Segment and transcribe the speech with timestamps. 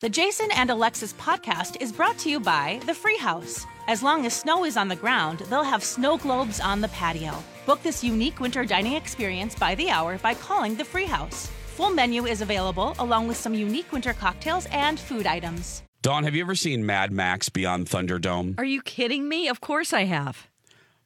[0.00, 3.66] The Jason and Alexis podcast is brought to you by The Free House.
[3.88, 7.34] As long as snow is on the ground, they'll have snow globes on the patio.
[7.66, 11.50] Book this unique winter dining experience by the hour by calling The Free House.
[11.74, 15.82] Full menu is available along with some unique winter cocktails and food items.
[16.00, 18.56] Dawn, have you ever seen Mad Max Beyond Thunderdome?
[18.56, 19.48] Are you kidding me?
[19.48, 20.46] Of course I have.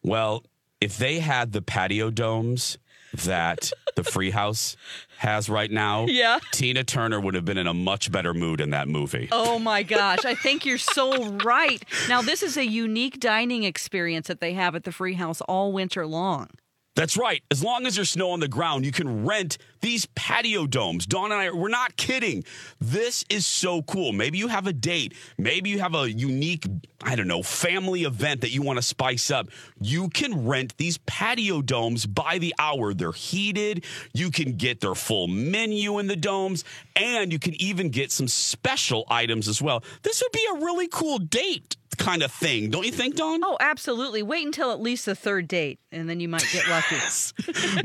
[0.02, 0.44] Well,
[0.82, 2.76] if they had the patio domes
[3.24, 4.76] that the Free House
[5.18, 6.38] has right now, Yeah.
[6.52, 9.28] Tina Turner would have been in a much better mood in that movie.
[9.32, 11.82] Oh my gosh, I think you're so right.
[12.08, 15.72] Now, this is a unique dining experience that they have at the Free House all
[15.72, 16.48] winter long.
[16.94, 17.42] That's right.
[17.50, 21.06] As long as there's snow on the ground, you can rent these patio domes.
[21.06, 22.44] Dawn and I, we're not kidding.
[22.80, 24.12] This is so cool.
[24.12, 25.14] Maybe you have a date.
[25.38, 26.66] Maybe you have a unique,
[27.02, 29.48] I don't know, family event that you want to spice up.
[29.80, 32.92] You can rent these patio domes by the hour.
[32.92, 33.84] They're heated.
[34.12, 36.62] You can get their full menu in the domes,
[36.96, 39.82] and you can even get some special items as well.
[40.02, 43.40] This would be a really cool date kind of thing, don't you think, Dawn?
[43.44, 44.22] Oh, absolutely.
[44.22, 46.96] Wait until at least the third date, and then you might get lucky.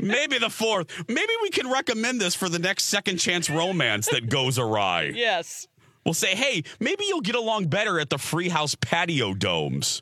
[0.00, 0.90] Maybe the fourth.
[1.08, 5.12] Maybe we can recommend this for the next second chance romance that goes awry.
[5.14, 5.66] yes.
[6.04, 10.00] We'll say, hey, maybe you'll get along better at the free house patio domes.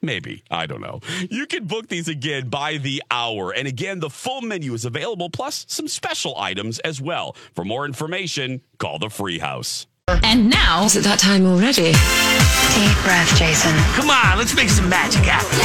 [0.00, 0.44] Maybe.
[0.50, 1.00] I don't know.
[1.28, 3.52] You can book these again by the hour.
[3.52, 7.34] And again, the full menu is available, plus some special items as well.
[7.54, 9.86] For more information, call the free house.
[10.22, 11.92] And now, Is it that time already?
[11.92, 13.74] deep breath, Jason.
[13.94, 15.58] Come on, let's make some magic happen.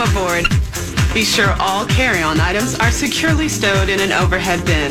[0.00, 0.46] Welcome aboard.
[1.12, 4.90] Be sure all carry-on items are securely stowed in an overhead bin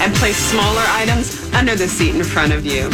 [0.00, 2.88] and place smaller items under the seat in front of you.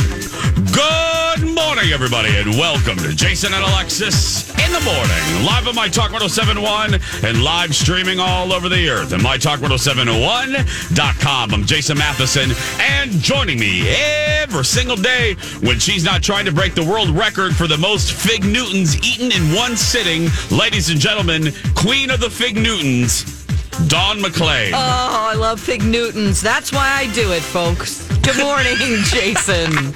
[1.83, 5.45] Morning, everybody, and welcome to Jason and Alexis in the morning.
[5.45, 11.53] Live on My Talk 1071 and live streaming all over the earth at MyTalk1071.com.
[11.53, 16.77] I'm Jason Matheson, and joining me every single day when she's not trying to break
[16.77, 21.53] the world record for the most Fig Newtons eaten in one sitting, ladies and gentlemen,
[21.75, 23.42] Queen of the Fig Newtons,
[23.89, 24.71] Dawn McClain.
[24.75, 26.41] Oh, I love Fig Newtons.
[26.41, 28.07] That's why I do it, folks.
[28.19, 29.93] Good morning, Jason.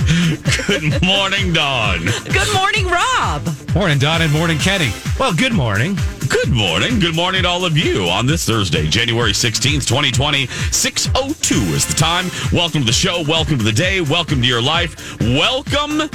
[0.67, 2.05] Good morning, Don.
[2.25, 3.47] Good morning, Rob.
[3.75, 4.91] Morning, Don, and morning, Kenny.
[5.19, 5.97] Well, good morning.
[6.29, 6.99] Good morning.
[6.99, 10.47] Good morning to all of you on this Thursday, January 16th, 2020.
[10.47, 12.27] 602 is the time.
[12.53, 13.23] Welcome to the show.
[13.29, 14.01] Welcome to the day.
[14.01, 15.21] Welcome to your life.
[15.21, 16.09] Welcome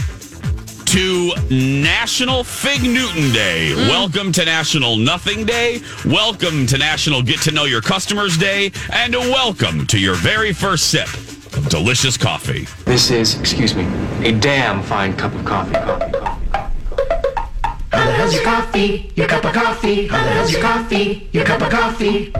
[0.91, 3.71] to National Fig Newton Day.
[3.73, 3.87] Mm.
[3.87, 5.79] Welcome to National Nothing Day.
[6.03, 8.73] Welcome to National Get to Know Your Customers Day.
[8.91, 11.07] And welcome to your very first sip
[11.55, 12.67] of delicious coffee.
[12.83, 13.85] This is, excuse me,
[14.27, 15.75] a damn fine cup of coffee.
[15.75, 17.71] Coffee, coffee, coffee.
[17.93, 19.13] How the hell's your coffee?
[19.15, 20.07] Your cup of coffee?
[20.07, 21.29] How the hell's your coffee?
[21.31, 22.33] Your cup of coffee?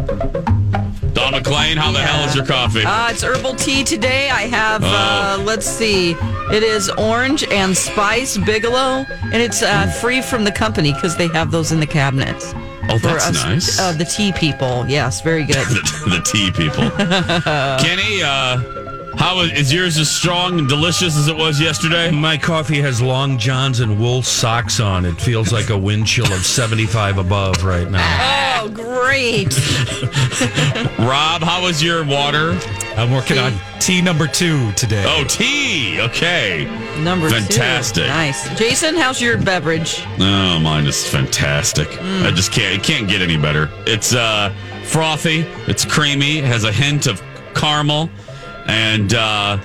[1.13, 2.83] Dawn McClain, how the hell is your coffee?
[2.85, 4.29] Uh, it's herbal tea today.
[4.29, 5.43] I have, uh, Oh.
[5.43, 6.11] let's see,
[6.53, 11.27] it is orange and spice Bigelow, and it's uh, free from the company because they
[11.29, 12.53] have those in the cabinets.
[12.89, 13.79] oh, that's us, nice.
[13.79, 14.85] Uh, the tea people.
[14.87, 15.55] Yes, very good.
[15.67, 16.89] the, the tea people.
[17.85, 18.90] Kenny, uh,
[19.21, 22.09] how is, is yours as strong and delicious as it was yesterday?
[22.09, 25.05] My coffee has long johns and wool socks on.
[25.05, 28.61] It feels like a wind chill of 75 above right now.
[28.63, 29.55] oh, great.
[30.97, 32.57] Rob, how was your water?
[32.97, 35.03] I'm working on tea number two today.
[35.05, 36.01] Oh, tea.
[36.01, 36.65] Okay.
[37.03, 37.35] Number two.
[37.35, 38.07] Fantastic.
[38.07, 38.49] Nice.
[38.57, 40.03] Jason, how's your beverage?
[40.19, 41.87] Oh, mine is fantastic.
[41.89, 42.25] Mm.
[42.25, 42.73] I just can't.
[42.73, 43.69] It can't get any better.
[43.85, 44.51] It's uh,
[44.83, 45.41] frothy.
[45.67, 46.39] It's creamy.
[46.39, 47.21] It has a hint of
[47.53, 48.09] caramel,
[48.67, 49.57] and uh,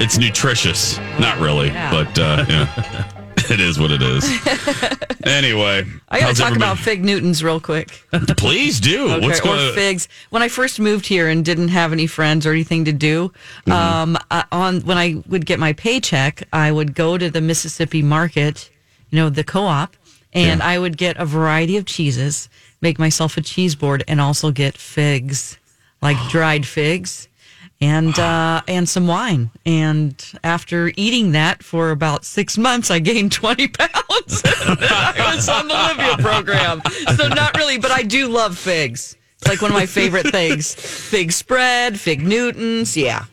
[0.00, 0.98] it's nutritious.
[1.18, 1.90] Not really, Yeah.
[1.90, 3.12] but uh, yeah,
[3.50, 4.24] it is what it is.
[5.24, 7.88] anyway, I got to talk everybody- about fig Newtons real quick.
[8.36, 9.10] Please do.
[9.10, 9.74] Okay, What's or going?
[9.74, 10.08] figs.
[10.30, 13.32] When I first moved here and didn't have any friends or anything to do,
[13.66, 13.72] Mm-hmm.
[13.72, 18.02] um, uh, on when I would get my paycheck, I would go to the Mississippi
[18.02, 18.70] market,
[19.10, 19.96] you know, the co-op,
[20.32, 22.48] and I would get a variety of cheeses,
[22.82, 25.56] make myself a cheese board, and also get figs,
[26.02, 27.28] like dried figs.
[27.80, 29.50] And uh, and some wine.
[29.66, 34.42] And after eating that for about six months, I gained twenty pounds.
[34.44, 36.80] I was on the Livea program,
[37.16, 39.16] so not really, but I do love figs.
[39.38, 40.74] It's like one of my favorite things.
[40.74, 43.26] Fig spread, fig Newtons, yeah.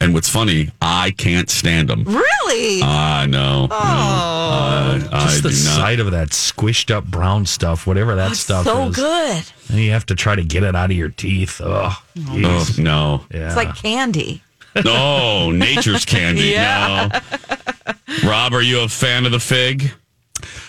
[0.00, 2.04] And what's funny, I can't stand them.
[2.04, 2.82] Really?
[2.82, 3.68] I know.
[3.70, 3.74] Oh.
[3.74, 5.12] Mm.
[5.12, 5.76] I, I Just the do not.
[5.76, 8.96] sight of that squished up brown stuff, whatever that stuff so is.
[8.96, 9.44] So good.
[9.70, 11.60] And you have to try to get it out of your teeth.
[11.62, 11.96] Oh,
[12.28, 13.24] Oh, no.
[13.32, 13.46] Yeah.
[13.48, 14.42] It's like candy.
[14.84, 16.42] No, nature's candy.
[16.50, 17.20] Yeah.
[17.22, 18.28] No.
[18.28, 19.92] Rob, are you a fan of the fig?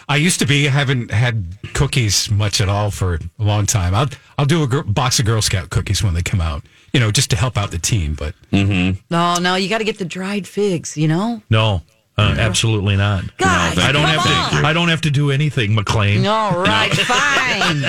[0.08, 0.68] I used to be.
[0.68, 3.94] I haven't had cookies much at all for a long time.
[3.96, 4.08] I'll
[4.38, 6.64] I'll do a gr- box of Girl Scout cookies when they come out.
[6.96, 8.14] You know, just to help out the team.
[8.14, 9.00] But Mm-hmm.
[9.10, 11.42] No, no, you got to get the dried figs, you know?
[11.50, 11.82] no,
[12.18, 13.24] uh, absolutely not.
[13.38, 14.66] Guys, I don't have to.
[14.68, 16.26] I don't have to do anything, McLean.
[16.26, 17.84] All right, fine.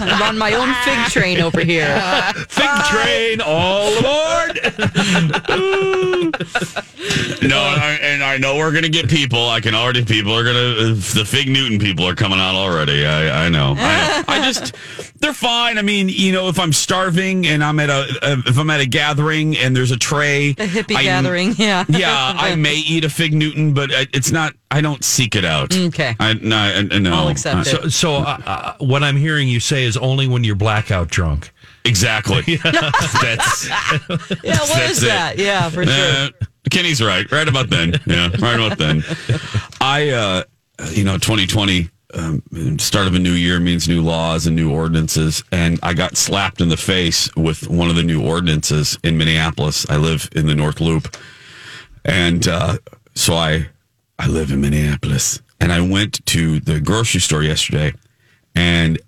[0.00, 1.86] I'm on my own fig train over here.
[2.48, 4.60] Fig train, all aboard.
[7.42, 9.48] No, and I, and I know we're gonna get people.
[9.48, 10.04] I can already.
[10.04, 10.92] People are gonna.
[10.94, 13.04] The Fig Newton people are coming out already.
[13.04, 13.74] I, I know.
[13.76, 14.74] I, I just.
[15.18, 15.76] They're fine.
[15.78, 18.06] I mean, you know, if I'm starving and I'm at a,
[18.46, 21.84] if I'm at a gathering and there's a tray, A hippie I- gathering, yeah.
[21.88, 24.52] yeah, I may eat a Fig Newton, but it's not.
[24.70, 25.76] I don't seek it out.
[25.76, 26.14] Okay.
[26.18, 26.56] I no.
[26.56, 27.64] I, no I'll accept I- it.
[27.66, 31.52] So, so uh, uh, what I'm hearing you say is only when you're blackout drunk.
[31.84, 32.56] Exactly.
[33.22, 33.68] That's.
[34.42, 35.06] Yeah, what That's is it.
[35.06, 35.34] that?
[35.38, 35.94] Yeah, for sure.
[35.94, 36.28] Uh,
[36.70, 37.30] Kenny's right.
[37.30, 37.94] Right about then.
[38.06, 39.02] Yeah, right about then.
[39.80, 40.42] I, uh,
[40.92, 42.42] you know, 2020, um,
[42.78, 45.42] start of a new year means new laws and new ordinances.
[45.52, 49.88] And I got slapped in the face with one of the new ordinances in Minneapolis.
[49.88, 51.16] I live in the North Loop.
[52.04, 52.76] And uh,
[53.20, 53.68] so I,
[54.18, 55.42] I live in Minneapolis.
[55.60, 57.92] And I went to the grocery store yesterday
[58.54, 58.98] and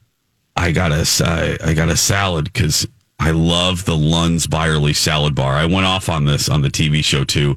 [0.54, 2.86] I got a got a salad because
[3.18, 5.54] I love the Lund's Byerly salad bar.
[5.54, 7.56] I went off on this on the TV show too.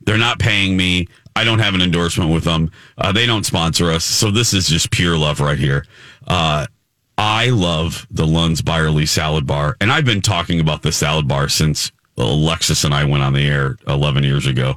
[0.00, 1.06] They're not paying me.
[1.36, 2.72] I don't have an endorsement with them.
[2.98, 5.86] Uh, they don't sponsor us, so this is just pure love right here.
[6.26, 6.66] Uh,
[7.16, 11.48] I love the Lund's Byerly salad bar, and I've been talking about the salad bar
[11.48, 14.76] since Alexis and I went on the air 11 years ago.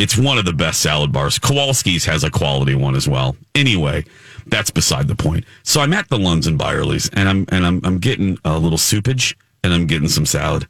[0.00, 1.38] It's one of the best salad bars.
[1.38, 3.36] Kowalski's has a quality one as well.
[3.54, 4.06] Anyway,
[4.46, 5.44] that's beside the point.
[5.62, 8.78] So I'm at the Lunds and Byerly's, and I'm and I'm I'm getting a little
[8.78, 10.66] soupage, and I'm getting some salad,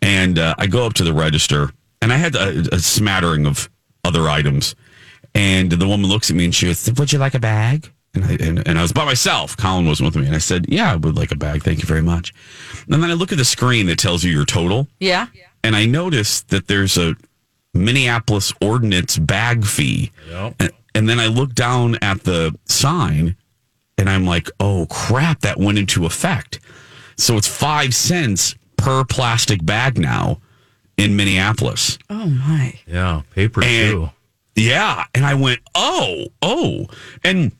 [0.00, 3.68] and uh, I go up to the register, and I had a, a smattering of
[4.02, 4.74] other items,
[5.34, 8.24] and the woman looks at me and she goes, "Would you like a bag?" And
[8.24, 9.56] I, and, and I was by myself.
[9.58, 10.26] Colin wasn't with me.
[10.26, 11.64] And I said, Yeah, I would like a bag.
[11.64, 12.32] Thank you very much.
[12.88, 14.86] And then I look at the screen that tells you your total.
[15.00, 15.26] Yeah.
[15.64, 17.16] And I noticed that there's a
[17.74, 20.12] Minneapolis ordinance bag fee.
[20.60, 23.36] And, and then I look down at the sign
[23.98, 26.60] and I'm like, oh crap, that went into effect.
[27.16, 30.40] So it's five cents per plastic bag now
[30.96, 31.98] in Minneapolis.
[32.10, 32.78] Oh my.
[32.86, 34.10] Yeah, paper And- too.
[34.56, 35.04] Yeah.
[35.14, 36.86] And I went, oh, oh.
[37.24, 37.50] And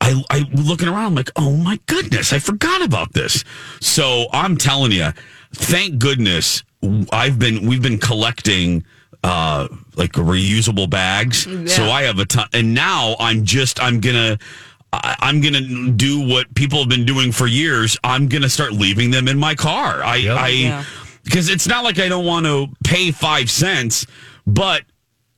[0.00, 3.42] I, I looking around, I'm like, oh my goodness, I forgot about this.
[3.80, 5.08] So I'm telling you,
[5.54, 6.62] thank goodness
[7.10, 8.84] I've been we've been collecting
[9.24, 11.46] uh like reusable bags.
[11.74, 14.38] So I have a ton and now I'm just I'm gonna
[14.92, 17.96] I- I'm gonna do what people have been doing for years.
[18.04, 20.02] I'm gonna start leaving them in my car.
[20.04, 20.84] I, I Yeah.
[21.24, 24.06] because it's not like I don't want to pay five cents,
[24.46, 24.82] but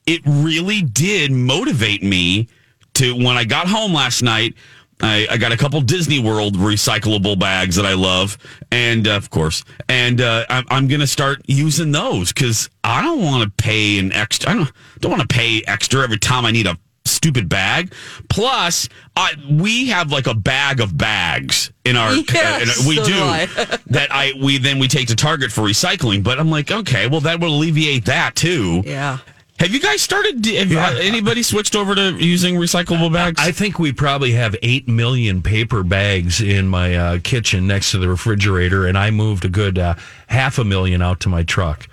[0.06, 2.48] it really did motivate me
[2.94, 4.54] to when I got home last night.
[5.00, 8.38] I, I got a couple Disney World recyclable bags that I love,
[8.70, 13.02] and uh, of course, and uh, I'm, I'm going to start using those because I
[13.02, 14.50] don't want to pay an extra.
[14.50, 17.92] I don't don't want to pay extra every time I need a stupid bag.
[18.30, 22.12] Plus, I, we have like a bag of bags in our.
[22.32, 23.46] Yes, in- we so do do I.
[23.88, 24.08] that.
[24.10, 26.22] I we then we take to Target for recycling.
[26.24, 28.82] But I'm like, okay, well that will alleviate that too.
[28.86, 29.18] Yeah.
[29.58, 30.44] Have you guys started?
[30.44, 33.40] Have uh, anybody switched over to using recyclable bags?
[33.40, 37.98] I think we probably have 8 million paper bags in my uh, kitchen next to
[37.98, 39.94] the refrigerator, and I moved a good uh,
[40.26, 41.88] half a million out to my truck.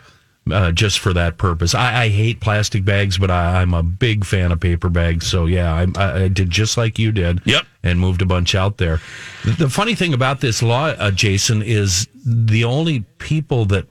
[0.51, 1.73] uh, just for that purpose.
[1.73, 5.25] I, I hate plastic bags, but I, I'm a big fan of paper bags.
[5.25, 7.39] So yeah, I, I, I did just like you did.
[7.45, 7.63] Yep.
[7.81, 8.99] And moved a bunch out there.
[9.45, 13.87] The, the funny thing about this law, uh, Jason, is the only people that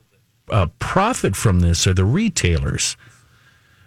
[0.50, 2.98] uh, profit from this are the retailers.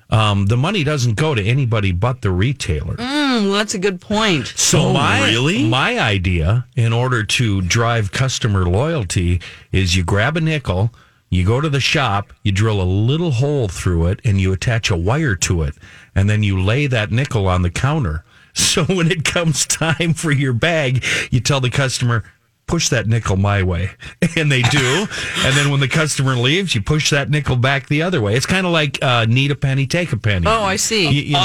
[0.09, 2.95] Um, the money doesn't go to anybody but the retailer.
[2.95, 4.47] Mm, that's a good point.
[4.55, 5.67] So Oh, my really?
[5.67, 10.93] my idea, in order to drive customer loyalty, is you grab a nickel,
[11.29, 14.89] you go to the shop, you drill a little hole through it, and you attach
[14.91, 15.73] a wire to it,
[16.13, 18.23] and then you lay that nickel on the counter.
[18.57, 22.23] So when it comes time for your bag, you tell the customer.
[22.67, 23.91] Push that nickel my way.
[24.37, 25.05] And they do.
[25.45, 28.35] and then when the customer leaves, you push that nickel back the other way.
[28.35, 30.45] It's kind of like uh, need a penny, take a penny.
[30.47, 31.07] Oh, I see.
[31.09, 31.39] You- you know,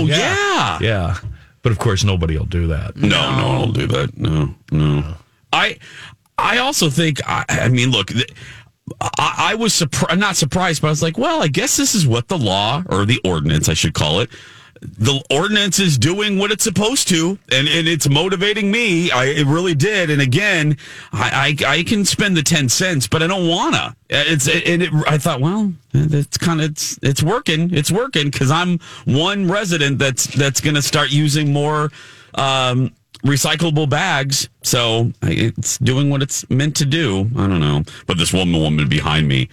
[0.00, 0.78] Oh, yeah.
[0.80, 1.16] yeah.
[1.62, 2.96] But of course, nobody will do that.
[2.96, 4.16] No, no one will do that.
[4.18, 5.14] No, no.
[5.52, 5.78] I,
[6.36, 7.20] I also think.
[7.26, 8.08] I, I mean, look.
[8.08, 8.30] th-
[9.00, 12.06] I, I was surprised, not surprised, but I was like, well, I guess this is
[12.06, 14.30] what the law or the ordinance, I should call it.
[14.80, 19.10] The ordinance is doing what it's supposed to, and, and it's motivating me.
[19.10, 20.10] I it really did.
[20.10, 20.76] And again,
[21.12, 23.96] I, I I can spend the ten cents, but I don't wanna.
[24.08, 27.74] It's and it, I thought, well, it's kind of it's it's working.
[27.74, 31.90] It's working because I'm one resident that's that's to start using more
[32.34, 32.92] um,
[33.24, 34.48] recyclable bags.
[34.62, 37.28] So it's doing what it's meant to do.
[37.36, 39.48] I don't know, but this woman woman behind me.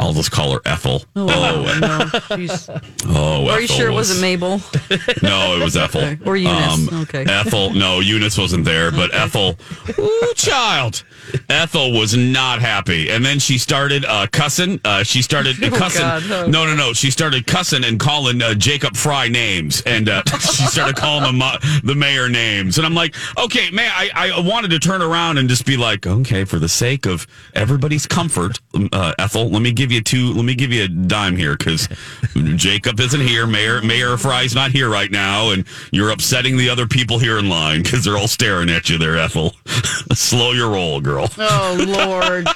[0.00, 1.04] I'll just call her Ethel.
[1.14, 1.98] Oh, Oh, no.
[2.36, 2.68] Jeez.
[3.08, 4.58] oh Are you Ethel sure it was- wasn't Mabel?
[5.22, 6.00] no, it was Ethel.
[6.02, 6.92] Um, Or Eunice.
[7.02, 7.24] Okay.
[7.24, 9.56] Ethel, no, Eunice wasn't there, but Ethel,
[9.98, 11.04] ooh, child.
[11.48, 13.10] Ethel was not happy.
[13.10, 14.80] And then she started uh, cussing.
[14.84, 16.00] Uh, she started Oh, cussing.
[16.00, 16.46] God, no.
[16.46, 16.92] no, no, no.
[16.92, 19.82] She started cussing and calling uh, Jacob Frey names.
[19.82, 22.78] And uh, she started calling the, mo- the mayor names.
[22.78, 26.06] And I'm like, okay, man, I, I wanted to turn around and just be like,
[26.06, 28.58] okay, for the sake of everybody's comfort,
[28.92, 31.88] uh, Ethel, let me give you two, let me give you a dime here because
[32.56, 33.46] Jacob isn't here.
[33.46, 35.50] Mayor, Mayor Frey's not here right now.
[35.50, 38.98] And you're upsetting the other people here in line because they're all staring at you
[38.98, 39.54] there, Ethel.
[40.12, 41.28] Slow your roll, girl.
[41.38, 42.48] Oh Lord.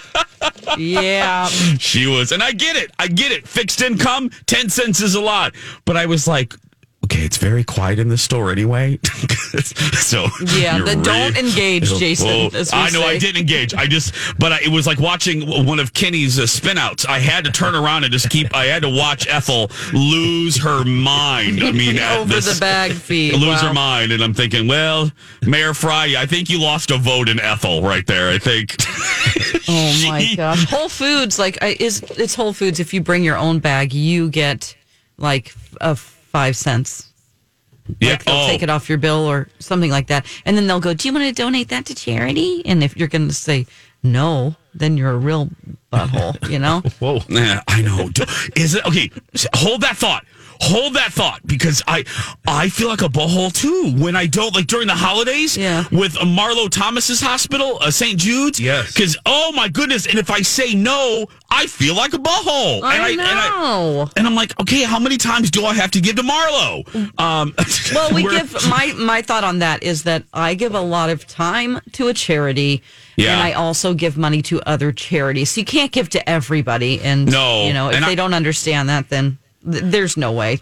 [0.78, 1.46] Yeah.
[1.78, 2.90] She was, and I get it.
[2.98, 3.46] I get it.
[3.46, 5.54] Fixed income, 10 cents is a lot.
[5.84, 6.54] But I was like,
[7.04, 8.98] okay, it's very quiet in the store anyway.
[9.94, 13.74] so Yeah, then don't engage, Jason, we I know I didn't engage.
[13.74, 17.06] I just, but I, it was like watching one of Kenny's uh, spinouts.
[17.06, 18.54] I had to turn around and just keep.
[18.54, 21.62] I had to watch Ethel lose her mind.
[21.62, 23.32] I mean, Over this- the bag fee.
[23.32, 23.68] lose Wow.
[23.68, 25.10] her mind, and I'm thinking, well,
[25.42, 28.30] Mayor Frey, I think you lost a vote in Ethel right there.
[28.30, 28.74] I think.
[29.68, 30.64] Oh my gosh.
[30.68, 32.80] Whole Foods, like is it's Whole Foods.
[32.80, 34.76] If you bring your own bag, you get
[35.18, 35.96] like a
[36.34, 37.12] five cents.
[38.00, 38.10] Yeah.
[38.10, 38.46] Like they'll oh.
[38.48, 40.26] take it off your bill or something like that.
[40.44, 42.60] And then they'll go, Do you want to donate that to charity?
[42.66, 43.66] And if you're gonna say
[44.02, 45.48] no, then you're a real
[45.92, 46.80] butthole, you know?
[46.98, 47.20] Whoa.
[47.28, 48.10] Yeah, I know.
[48.56, 49.12] Is it okay?
[49.54, 50.26] Hold that thought.
[50.66, 52.04] Hold that thought because I
[52.46, 55.56] I feel like a butthole too when I don't like during the holidays.
[55.56, 55.84] Yeah.
[55.92, 58.18] With Marlo Thomas's hospital, uh, St.
[58.18, 58.58] Jude's.
[58.60, 58.92] Yes.
[58.94, 62.82] Because oh my goodness, and if I say no, I feel like a butthole.
[62.82, 63.22] I and know.
[63.24, 66.22] And, I, and I'm like, okay, how many times do I have to give to
[66.22, 66.84] Marlo?
[67.20, 67.54] Um,
[67.94, 71.26] Well, we give my my thought on that is that I give a lot of
[71.26, 72.82] time to a charity,
[73.16, 73.32] Yeah.
[73.34, 75.50] and I also give money to other charities.
[75.50, 78.34] So you can't give to everybody, and No, you know if and they I- don't
[78.34, 80.60] understand that, then th- there's no way.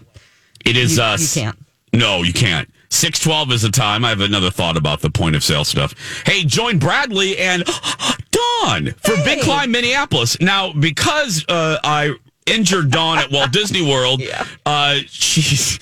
[0.65, 1.35] It is You- us.
[1.35, 1.57] you can't.
[1.93, 2.69] No, you can't.
[2.89, 4.03] 612 is the time.
[4.05, 5.93] I have another thought about the point of sale stuff.
[6.25, 7.63] Hey, join Bradley and
[8.31, 10.39] Dawn for Big Climb Minneapolis.
[10.39, 12.13] Now, because uh, I
[12.45, 14.21] injured Dawn at Walt Disney World,
[14.65, 15.77] uh, she's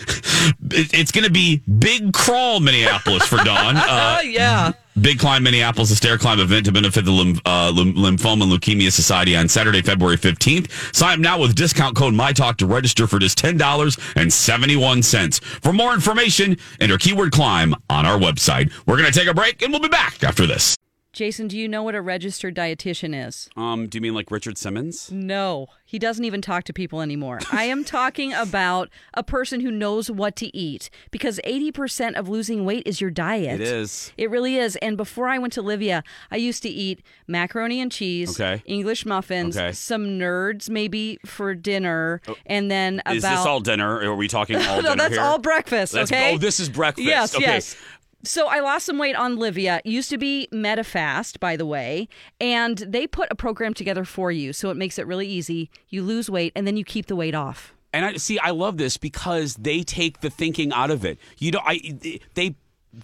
[0.72, 3.76] it- it's going to be Big Crawl Minneapolis for Dawn.
[3.78, 4.72] Uh, Oh yeah.
[5.00, 8.52] Big Climb Minneapolis, a stair climb event to benefit the Lym- uh, Lym- Lymphoma and
[8.52, 10.70] Leukemia Society on Saturday, February 15th.
[10.94, 15.44] Sign up now with discount code MyTalk to register for just $10.71.
[15.64, 18.70] For more information, enter keyword climb on our website.
[18.86, 20.76] We're going to take a break and we'll be back after this.
[21.14, 23.50] Jason, do you know what a registered dietitian is?
[23.58, 25.12] Um, do you mean like Richard Simmons?
[25.12, 27.40] No, he doesn't even talk to people anymore.
[27.52, 32.64] I am talking about a person who knows what to eat because 80% of losing
[32.64, 33.60] weight is your diet.
[33.60, 34.14] It is.
[34.18, 34.78] It really is.
[34.78, 36.02] And before I went to Livea,
[36.32, 38.64] I used to eat macaroni and cheese, Okay.
[38.66, 39.68] English muffins, Okay.
[39.68, 39.72] Oh.
[39.74, 44.00] some nerds maybe for dinner, and then about Is this all dinner?
[44.00, 44.96] Are we talking all dinner?
[44.96, 45.94] no, that's all breakfast.
[45.94, 46.36] okay.
[46.36, 47.06] oh, this is breakfast.
[47.06, 47.44] Yes, Okay.
[47.46, 47.76] yes.
[48.24, 49.80] So I lost some weight on Livea.
[49.80, 52.08] It used to be MetaFast, by the way,
[52.40, 55.70] and they put a program together for you, so it makes it really easy.
[55.90, 57.74] You lose weight, and then you keep the weight off.
[57.94, 61.20] And I see, I love this because they take the thinking out of it.
[61.40, 62.00] You know, I
[62.36, 62.56] they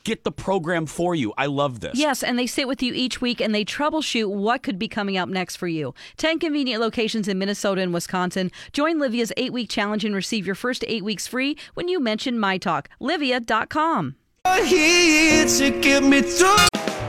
[0.03, 1.33] get the program for you.
[1.37, 1.97] I love this.
[1.97, 5.17] Yes, and they sit with you each week and they troubleshoot what could be coming
[5.17, 5.93] up next for you.
[6.17, 8.51] 10 convenient locations in Minnesota and Wisconsin.
[8.73, 12.37] Join Livea's eight week challenge and receive your first eight weeks free when you mention
[12.37, 12.89] My Talk.
[12.99, 14.15] Livea.com
[14.63, 16.96] here to get me through.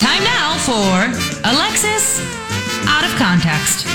[0.00, 1.04] Time now for
[1.48, 2.20] Alexis
[2.88, 3.86] Out of Context.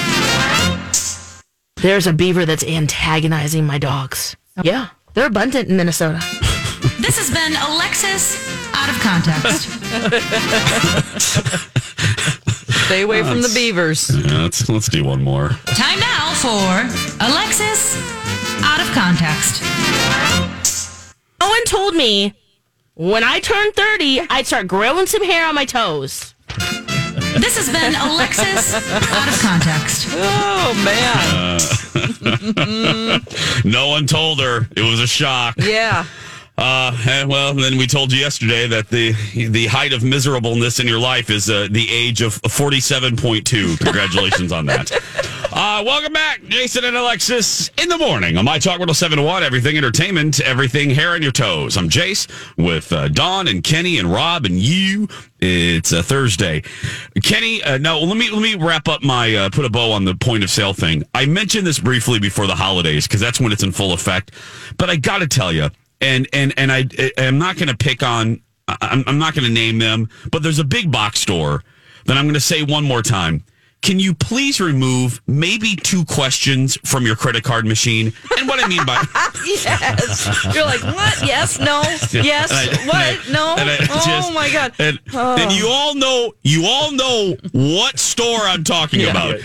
[1.78, 4.36] There's a beaver that's antagonizing my dogs.
[4.64, 6.22] Yeah, they're abundant in Minnesota.
[7.00, 8.38] This has been Alexis
[8.74, 9.70] Out of Context.
[12.86, 14.10] Stay away from the beavers.
[14.10, 15.50] Yeah, let's let's do one more.
[15.66, 16.86] Time now for
[17.26, 17.98] Alexis
[18.64, 19.64] Out of Context.
[21.42, 22.34] Owen told me
[22.96, 26.34] when I turned 30, I'd start growing some hair on my toes.
[27.38, 30.08] This has been Alexis Out of Context.
[30.12, 31.60] Oh man.
[31.94, 33.20] Uh,
[33.66, 34.68] no one told her.
[34.76, 35.56] It was a shock.
[35.58, 36.06] Yeah.
[36.58, 39.12] Uh, and, well, then we told you yesterday that the
[39.50, 43.46] the height of miserableness in your life is uh, the age of forty seven point
[43.46, 43.76] two.
[43.78, 44.92] Congratulations on that.
[45.58, 50.42] Uh, welcome back, Jason and Alexis, in the morning on My Talk 1071, everything entertainment,
[50.42, 51.78] everything hair on your toes.
[51.78, 55.08] I'm Jace with uh, Dawn and Kenny and Rob and you.
[55.40, 56.62] It's a Thursday.
[57.24, 60.04] Kenny, uh, no, let me let me wrap up my uh, put a bow on
[60.04, 61.06] the point of sale thing.
[61.16, 64.32] I mentioned this briefly before the holidays because that's when it's in full effect.
[64.78, 65.70] But I got to tell you,
[66.02, 66.84] and and and I
[67.18, 68.42] I'm not going to pick on.
[68.68, 71.64] I'm, I'm not going to name them, but there's a big box store
[72.08, 73.46] that I'm going to say one more time.
[73.86, 78.12] Can you please remove maybe two questions from your credit card machine?
[78.36, 78.96] And what I mean by
[79.46, 80.28] yes.
[80.56, 81.22] You're like, what?
[81.24, 83.32] Yes, no, yes, I- what?
[83.32, 83.54] No.
[83.60, 84.74] oh just- my god.
[84.80, 85.36] And, Oh.
[85.38, 89.12] and you all know, you all know what store I'm talking Yeah.
[89.12, 89.40] about.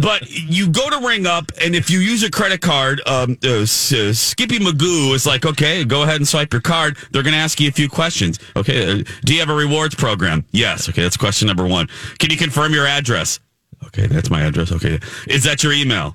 [0.00, 3.60] But you go to ring up, and if you use a credit card, um, uh,
[3.62, 6.96] S- uh, Skippy Magoo is like, okay, go ahead and swipe your card.
[7.12, 8.40] They're going to ask you a few questions.
[8.56, 10.44] Okay, uh, do you have a rewards program?
[10.50, 10.88] Yes.
[10.88, 11.86] Okay, that's question number one.
[12.18, 13.38] Can you confirm your address?
[13.86, 14.72] Okay, that's my address.
[14.72, 16.14] Okay, is that your email?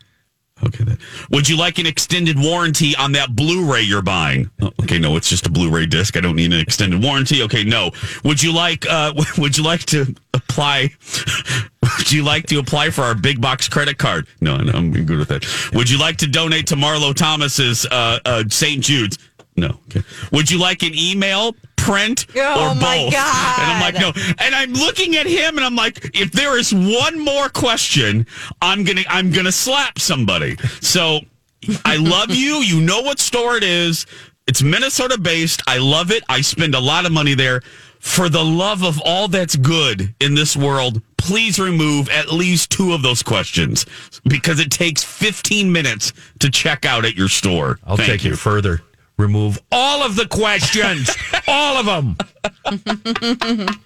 [0.65, 0.83] Okay.
[0.83, 0.97] Then.
[1.31, 4.49] Would you like an extended warranty on that Blu-ray you're buying?
[4.61, 6.17] Oh, okay, no, it's just a Blu-ray disc.
[6.17, 7.43] I don't need an extended warranty.
[7.43, 7.91] Okay, no.
[8.23, 10.89] Would you like uh would you like to apply
[11.97, 14.27] would you like to apply for our big box credit card?
[14.41, 15.45] No, no, I'm good with that.
[15.73, 18.83] Would you like to donate to Marlo Thomas's uh, uh St.
[18.83, 19.17] Jude's?
[19.57, 19.79] No.
[19.89, 20.03] Okay.
[20.31, 22.81] Would you like an email, print, Oh, or both?
[22.81, 23.59] my God.
[23.59, 24.33] And I'm like, no.
[24.37, 28.27] And I'm looking at him, and I'm like, if there is one more question,
[28.61, 30.57] I'm gonna I'm gonna slap somebody.
[30.81, 31.21] So
[31.85, 32.57] I love you.
[32.57, 34.05] You know what store it is.
[34.47, 35.61] It's Minnesota based.
[35.67, 36.23] I love it.
[36.29, 37.61] I spend a lot of money there.
[37.99, 42.93] For the love of all that's good in this world, please remove at least two
[42.93, 43.85] of those questions
[44.29, 47.79] because it takes 15 minutes to check out at your store.
[47.85, 48.33] I'll Thank take you.
[48.33, 48.81] it further.
[49.17, 51.09] Remove all of the questions,
[51.47, 52.15] all of them.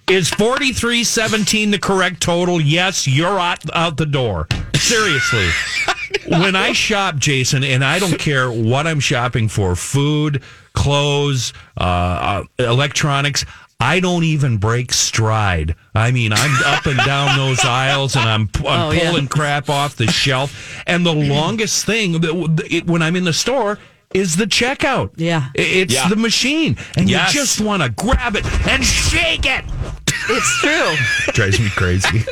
[0.08, 2.60] Is forty three seventeen the correct total?
[2.60, 4.46] Yes, you're out out the door.
[4.76, 5.48] Seriously.
[6.28, 10.42] when I shop, Jason, and I don't care what I'm shopping for food,
[10.74, 13.44] clothes, uh, uh, electronics.
[13.80, 15.74] I don't even break stride.
[15.94, 19.08] I mean, I'm up and down those aisles, and I'm, I'm Oh, yeah.
[19.10, 20.80] pulling crap off the shelf.
[20.86, 23.80] And the longest thing that, it, when I'm in the store
[24.14, 25.10] is the checkout.
[25.16, 25.48] Yeah.
[25.54, 26.08] It's Yeah.
[26.08, 27.34] the machine, and Yes.
[27.34, 29.64] you just want to grab it and shake it.
[30.28, 31.32] It's true.
[31.34, 32.24] Drives me crazy.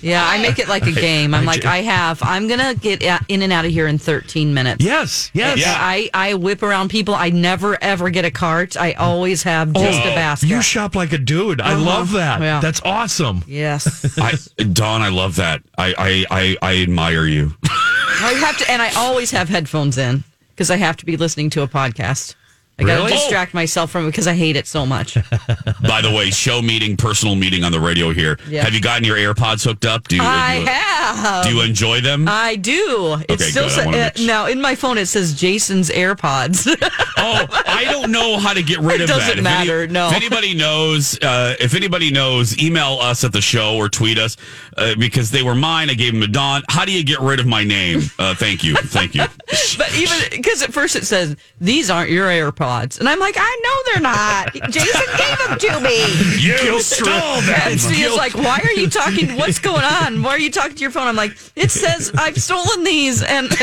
[0.00, 1.34] Yeah, I make it like a game.
[1.34, 2.22] I'm I like, ju- I have.
[2.22, 4.84] I'm gonna get in and out of here in 13 minutes.
[4.84, 5.58] yes, yes.
[5.58, 5.74] Yeah.
[5.76, 7.16] I, I whip around people.
[7.16, 8.76] I never ever get a cart.
[8.76, 10.48] I always have just a basket.
[10.50, 11.60] You shop like a dude.
[11.60, 11.82] I Uh-huh.
[11.84, 12.40] love that.
[12.40, 12.60] Yeah.
[12.60, 13.42] That's awesome.
[13.48, 14.16] yes.
[14.20, 14.34] I,
[14.72, 15.62] Dawn, I love that.
[15.76, 17.54] I, I, I, I admire you.
[17.64, 20.22] I have to, and I always have headphones in
[20.54, 22.34] because I have to be listening to a podcast.
[22.78, 23.12] I got to Really?
[23.12, 25.14] distract myself from it because I hate it so much.
[25.82, 28.38] By the way, show meeting, personal meeting on the radio here.
[28.48, 28.64] Yeah.
[28.64, 30.08] Have you gotten your AirPods hooked up?
[30.08, 31.44] Do you, I you, have.
[31.44, 32.26] do you enjoy them?
[32.28, 33.18] I do.
[33.28, 33.72] It Okay, still good.
[34.16, 36.66] Sa- uh, now in my phone it says Jason's AirPods.
[37.18, 39.30] oh, I don't know how to get rid It of doesn't that.
[39.32, 40.08] If any- matter, no.
[40.08, 44.36] If anybody knows, uh, if anybody knows, email us at the show or tweet us
[44.78, 45.90] uh, because they were mine.
[45.90, 46.62] I gave them to Dawn.
[46.68, 48.00] How do you get rid of my name?
[48.18, 49.24] Uh, thank you, thank you.
[49.78, 52.61] but even because at first it says these aren't your AirPods.
[52.62, 52.98] AirPods.
[52.98, 54.52] And I'm like, I know they're not.
[54.70, 55.98] Jason gave them to me.
[56.38, 57.60] You stole them.
[57.64, 59.36] And so he's like, why are you talking?
[59.36, 60.22] What's going on?
[60.22, 61.06] Why are you talking to your phone?
[61.06, 63.22] I'm like, it says I've stolen these.
[63.22, 63.48] And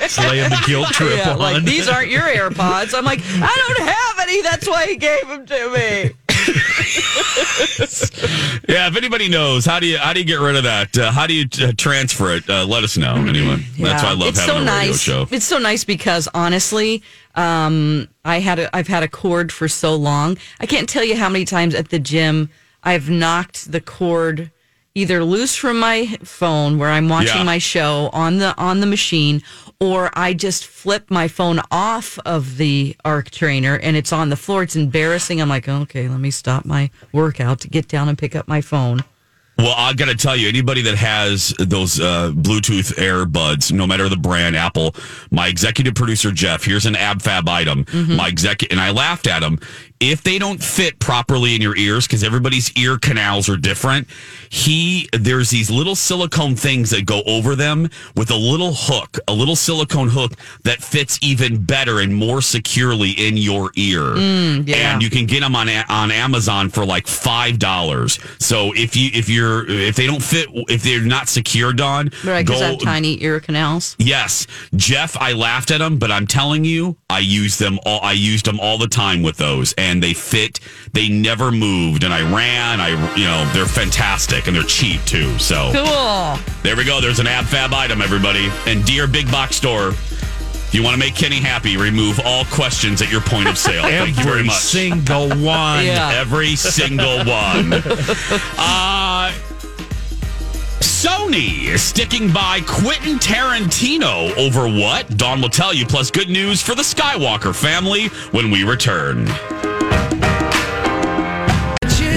[0.00, 1.38] It's laying the guilt trip yeah, on.
[1.38, 2.96] like, these aren't your AirPods.
[2.96, 4.42] I'm like, I don't have any.
[4.42, 6.10] That's why he gave them to me.
[8.68, 10.96] Yeah, if anybody knows how do you how do you get rid of that?
[10.96, 12.48] Uh, how do you uh, transfer it?
[12.48, 13.14] Uh, let us know.
[13.14, 15.00] Anyway, that's why I love it's having so a radio nice.
[15.00, 15.26] show.
[15.30, 17.02] It's so nice because honestly,
[17.34, 20.38] um, I had a, I've had a cord for so long.
[20.60, 22.50] I can't tell you how many times at the gym
[22.82, 24.50] I've knocked the cord
[24.94, 27.44] either loose from my phone where I'm watching Yeah.
[27.44, 29.42] my show on the on the machine,
[29.80, 34.36] or I just flip my phone off of the arc trainer and it's on the
[34.36, 34.62] floor.
[34.62, 35.40] It's embarrassing.
[35.40, 38.60] I'm like, okay, let me stop my workout to get down and pick up my
[38.60, 39.02] phone.
[39.62, 44.08] Well, I got to tell you, anybody that has those uh, Bluetooth earbuds, no matter
[44.08, 44.96] the brand, Apple,
[45.30, 47.84] my executive producer Jeff, here's an AbFab item.
[47.84, 48.16] Mm-hmm.
[48.16, 49.60] My exec, and I laughed at him.
[50.00, 54.08] If they don't fit properly in your ears, because everybody's ear canals are different,
[54.50, 59.32] he there's these little silicone things that go over them with a little hook, a
[59.32, 60.32] little silicone hook
[60.64, 64.00] that fits even better and more securely in your ear.
[64.00, 64.92] Mm, yeah.
[64.92, 68.18] And you can get them on on Amazon for like five dollars.
[68.40, 72.44] So if you if you're if they don't fit if they're not secure, on, Right,
[72.44, 73.94] because I have tiny ear canals.
[73.98, 75.16] Yes, Jeff.
[75.16, 78.00] I laughed at them, but I'm telling you, I use them all.
[78.02, 80.60] I used them all the time with those, and they fit.
[80.92, 82.80] They never moved, and I ran.
[82.80, 85.38] I you know they're fantastic and they're cheap too.
[85.38, 86.38] So Cool.
[86.62, 87.00] there we go.
[87.00, 88.50] There's an ab fab item, everybody.
[88.66, 89.92] And dear big box store,
[90.72, 93.82] you want to make Kenny happy, remove all questions at your point of sale.
[93.82, 94.74] Thank you very much.
[94.74, 95.84] Every single one.
[95.84, 96.12] Yeah.
[96.14, 97.72] Every single one.
[98.58, 99.32] uh,
[100.80, 105.16] Sony is sticking by Quentin Tarantino over what?
[105.16, 109.26] Dawn will tell you, plus good news for the Skywalker family when we return.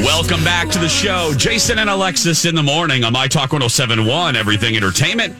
[0.04, 1.34] Welcome back to the show.
[1.36, 5.36] Jason and Alexis in the morning on My Talk 1071, Everything Entertainment.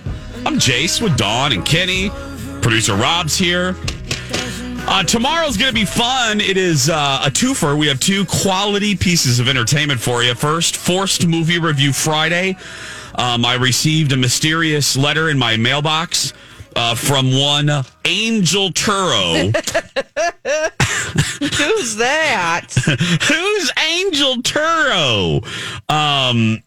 [0.46, 2.10] I'm Jace with Dawn and Kenny.
[2.66, 3.76] Producer Rob's here.
[4.88, 6.42] Uh, tomorrow's going to be fun.
[6.42, 7.78] It is uh, a twofer.
[7.78, 10.34] We have two quality pieces of entertainment for you.
[10.34, 12.58] First, Forced Movie Review Friday.
[13.14, 16.34] Um, I received a mysterious letter in my mailbox
[16.76, 17.70] uh, from one
[18.04, 19.54] Angel Turo.
[21.40, 22.72] Who's that?
[22.74, 25.46] Who's Angel Turo?
[25.88, 26.64] Um,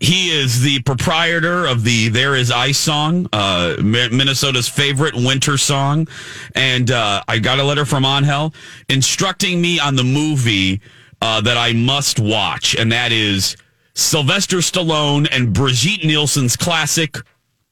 [0.00, 6.08] he is the proprietor of the "There Is Ice" song, uh, Minnesota's favorite winter song,
[6.54, 8.54] and uh, I got a letter from Angel
[8.88, 10.80] instructing me on the movie
[11.20, 13.56] uh, that I must watch, and that is
[13.94, 17.16] Sylvester Stallone and Brigitte Nielsen's classic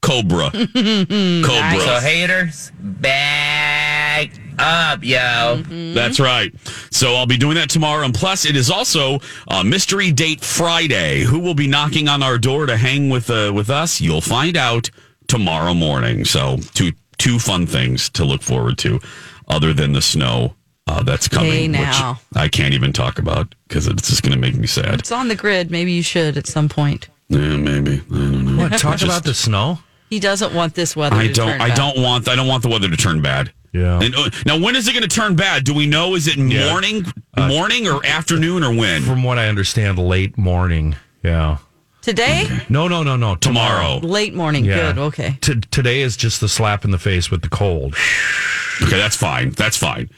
[0.02, 0.50] Cobra.
[0.52, 1.80] Cobra.
[1.80, 2.72] So haters,
[4.24, 5.62] back up, yo.
[5.94, 6.52] That's right.
[6.90, 8.04] So I'll be doing that tomorrow.
[8.04, 11.20] And plus, it is also uh, Mystery Date Friday.
[11.22, 14.00] Who will be knocking on our door to hang with uh, with us?
[14.00, 14.88] You'll find out
[15.28, 16.24] tomorrow morning.
[16.24, 19.00] So two two fun things to look forward to,
[19.48, 20.54] other than the snow
[20.86, 22.14] uh, that's coming, Hey, now.
[22.32, 25.00] which I can't even talk about because it's just going to make me sad.
[25.00, 25.70] It's on the grid.
[25.70, 27.08] Maybe you should at some point.
[27.28, 27.94] Yeah, maybe.
[27.96, 28.62] I don't know.
[28.62, 28.78] What?
[28.78, 29.80] Talk Just- about the snow?
[30.10, 31.16] He doesn't want this weather.
[31.16, 31.48] I to don't.
[31.48, 31.76] turn I bad.
[31.76, 32.28] don't want.
[32.28, 33.52] I don't want the weather to turn bad.
[33.72, 34.00] Yeah.
[34.00, 35.64] And, uh, now, when is it going to turn bad?
[35.64, 36.14] Do we know?
[36.14, 36.70] Is it Yeah.
[36.70, 37.04] morning,
[37.36, 39.02] morning, or afternoon, or when?
[39.02, 40.96] From what I understand, late morning.
[41.22, 41.58] Yeah.
[42.02, 43.34] Today, No, no, no, no.
[43.34, 43.98] Tomorrow.
[43.98, 44.64] late morning.
[44.64, 44.92] Yeah.
[44.92, 44.98] Good.
[44.98, 45.38] Okay.
[45.40, 47.96] T- today is just the slap in the face with the cold.
[48.82, 49.50] Okay, that's fine.
[49.50, 50.08] That's fine.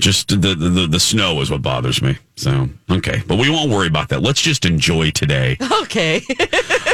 [0.00, 2.16] Just the, the the snow is what bothers me.
[2.36, 4.22] So okay, but we won't worry about that.
[4.22, 5.56] Let's just enjoy today.
[5.82, 6.20] Okay.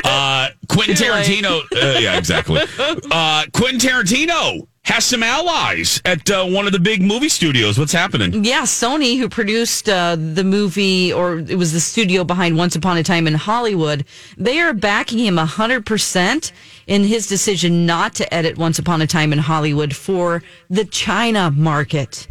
[0.04, 1.04] Uh, Quentin Too.
[1.04, 1.60] Tarantino.
[1.72, 2.60] Uh, yeah, exactly.
[2.78, 7.78] Uh, Quentin Tarantino has some allies at uh, one of the big movie studios.
[7.78, 8.44] What's happening?
[8.44, 12.98] Yeah, Sony, who produced uh, the movie, or it was the studio behind Once Upon
[12.98, 14.04] a Time in Hollywood,
[14.36, 16.52] they are backing him 100%
[16.86, 21.50] in his decision not to edit Once Upon a Time in Hollywood for the China
[21.50, 22.28] market.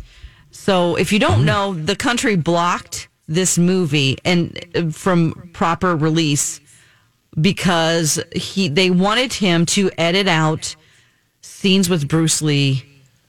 [0.64, 6.62] So if you don't know, the country blocked this movie and uh, from proper release
[7.42, 10.78] because he they wanted him to edit out
[11.42, 12.86] scenes with Bruce Lee,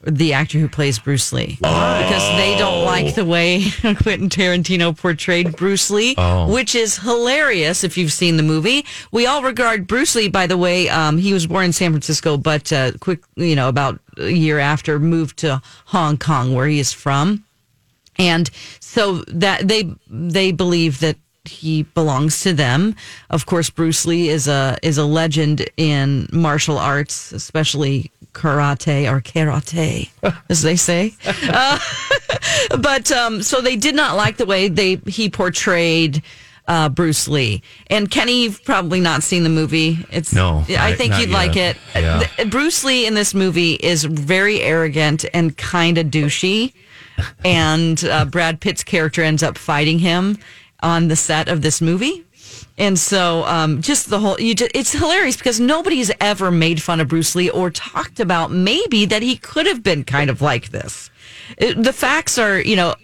[0.07, 5.57] the actor who plays Bruce Lee, because they don't like the way Quentin Tarantino portrayed
[5.57, 6.53] Bruce Lee, Oh.
[6.53, 8.85] which is hilarious if you've seen the movie.
[9.13, 12.37] We all regard Bruce Lee, by the way, um, he was born in San Francisco,
[12.37, 16.79] but uh, quick, you know, about a year after moved to Hong Kong, where he
[16.79, 17.45] is from
[18.17, 22.95] and so that they they believe that he belongs to them.
[23.29, 29.21] Of course, Bruce Lee is a is a legend in martial arts, especially karate or
[29.21, 30.11] karate,
[30.49, 31.15] as they say.
[31.49, 31.79] Uh,
[32.81, 36.23] but um, so they did not like the way they he portrayed
[36.67, 37.63] uh, Bruce Lee.
[37.89, 39.99] And Kenny, you've probably not seen the movie.
[40.11, 41.77] It's No, I, I- think you'd like it.
[41.95, 42.23] Yeah.
[42.37, 46.73] Th- Bruce Lee in this movie is very arrogant and kind of douchey,
[47.45, 50.39] and uh, Brad Pitt's character ends up fighting him
[50.83, 52.24] on the set of this movie.
[52.77, 57.01] And so, um, just the whole, you just, it's hilarious because nobody's ever made fun
[57.01, 60.71] of Bruce Lee or talked about maybe that he could have been kind of like
[60.71, 61.09] this.
[61.57, 62.95] It- the facts are, you know,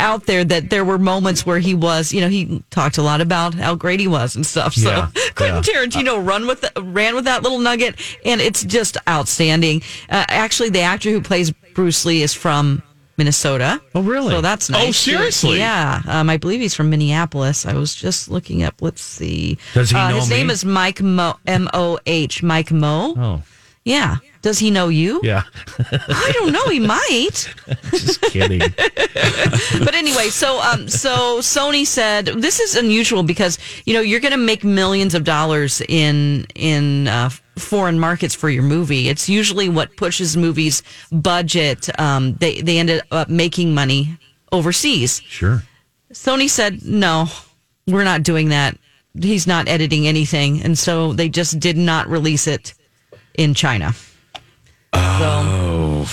[0.00, 3.20] out there that there were moments where he was, you know, he talked a lot
[3.20, 4.74] about how great he was and stuff.
[4.74, 5.62] So Yeah, Quentin yeah.
[5.84, 9.82] Tarantino run with the, ran with that little nugget, and it's just outstanding.
[10.08, 12.80] Uh, actually, the actor who plays Bruce Lee is from
[13.18, 13.80] Minnesota.
[13.94, 14.30] Oh, really?
[14.30, 14.80] So that's nice.
[14.80, 14.96] Oh, nice.
[14.96, 15.58] seriously?
[15.58, 16.00] Yeah.
[16.06, 17.66] Um, I believe he's from Minneapolis.
[17.66, 18.80] I was just looking up.
[18.80, 19.58] Let's see.
[19.74, 20.36] Does he uh, know His me?
[20.36, 21.34] name is Mike Moh.
[21.46, 22.42] M O H.
[22.42, 23.14] Mike Moh.
[23.16, 23.42] Oh,
[23.84, 24.16] Yeah.
[24.40, 25.20] Does he know you?
[25.24, 25.42] yeah.
[25.90, 26.64] I don't know.
[26.68, 27.52] He might.
[27.90, 28.60] Just kidding.
[29.84, 34.32] but anyway, so um, so Sony said this is unusual because you know you're going
[34.32, 37.30] to make millions of dollars in in uh,
[37.62, 39.08] foreign markets for your movie.
[39.08, 41.88] It's usually what pushes movies' budget.
[41.98, 44.18] Um, they they ended up making money
[44.52, 45.20] overseas.
[45.20, 45.62] Sure.
[46.12, 47.26] Sony said no,
[47.86, 48.78] we're not doing that.
[49.20, 52.74] He's not editing anything, and so they just did not release it
[53.36, 53.92] in China.
[54.92, 56.06] Oh.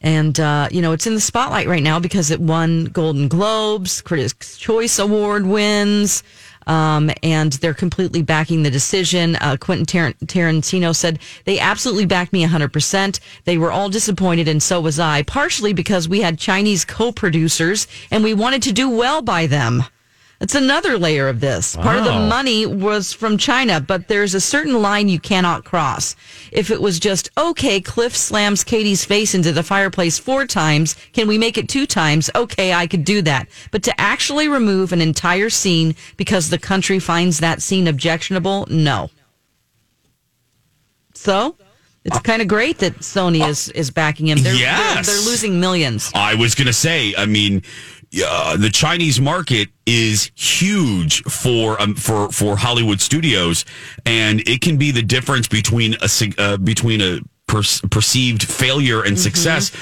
[0.00, 4.02] And, uh, you know, it's in the spotlight right now because it won Golden Globes,
[4.02, 6.22] Critics' Choice Award wins,
[6.66, 9.36] um, and they're completely backing the decision.
[9.36, 13.20] Uh, Quentin Tar- Tarantino said, they absolutely backed me 100%.
[13.44, 17.86] They were all disappointed, and so was I, partially because we had Chinese co producers
[18.10, 19.84] and we wanted to do well by them.
[20.44, 21.74] It's another layer of this.
[21.74, 26.16] Part of the money was from China, but there's a certain line you cannot cross.
[26.52, 31.28] If it was just, okay, Cliff slams Katie's face into the fireplace four times, can
[31.28, 32.28] we make it two times?
[32.34, 33.48] Okay, I could do that.
[33.70, 39.08] But to actually remove an entire scene because the country finds that scene objectionable, no.
[41.14, 41.56] So,
[42.04, 44.36] it's uh, kind of great that Sony uh, is, is backing him.
[44.42, 45.06] They're, they're- Yes.
[45.06, 46.10] they're losing millions.
[46.14, 47.62] I was going to say, I mean,
[48.26, 53.64] uh, the Chinese market is huge for um, for for Hollywood studios,
[54.06, 59.18] and it can be the difference between a uh, between a per- perceived failure and
[59.18, 59.72] success.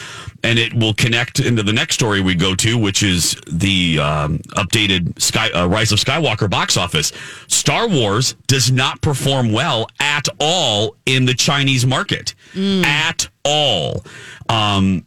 [0.44, 4.38] And it will connect into the next story we go to, which is the um,
[4.56, 7.12] updated Sky uh, Rise of Skywalker box office.
[7.46, 12.34] Star Wars does not perform well at all in the Chinese market,
[12.84, 14.04] at all.
[14.48, 15.06] Um,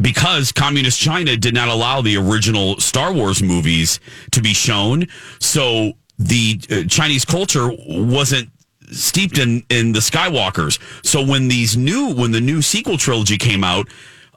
[0.00, 4.00] because communist China did not allow the original Star Wars movies
[4.32, 5.06] to be shown,
[5.38, 8.48] so the uh, Chinese culture wasn't
[8.90, 10.78] steeped in in the Skywalkers.
[11.04, 13.86] So when these new when the new sequel trilogy came out,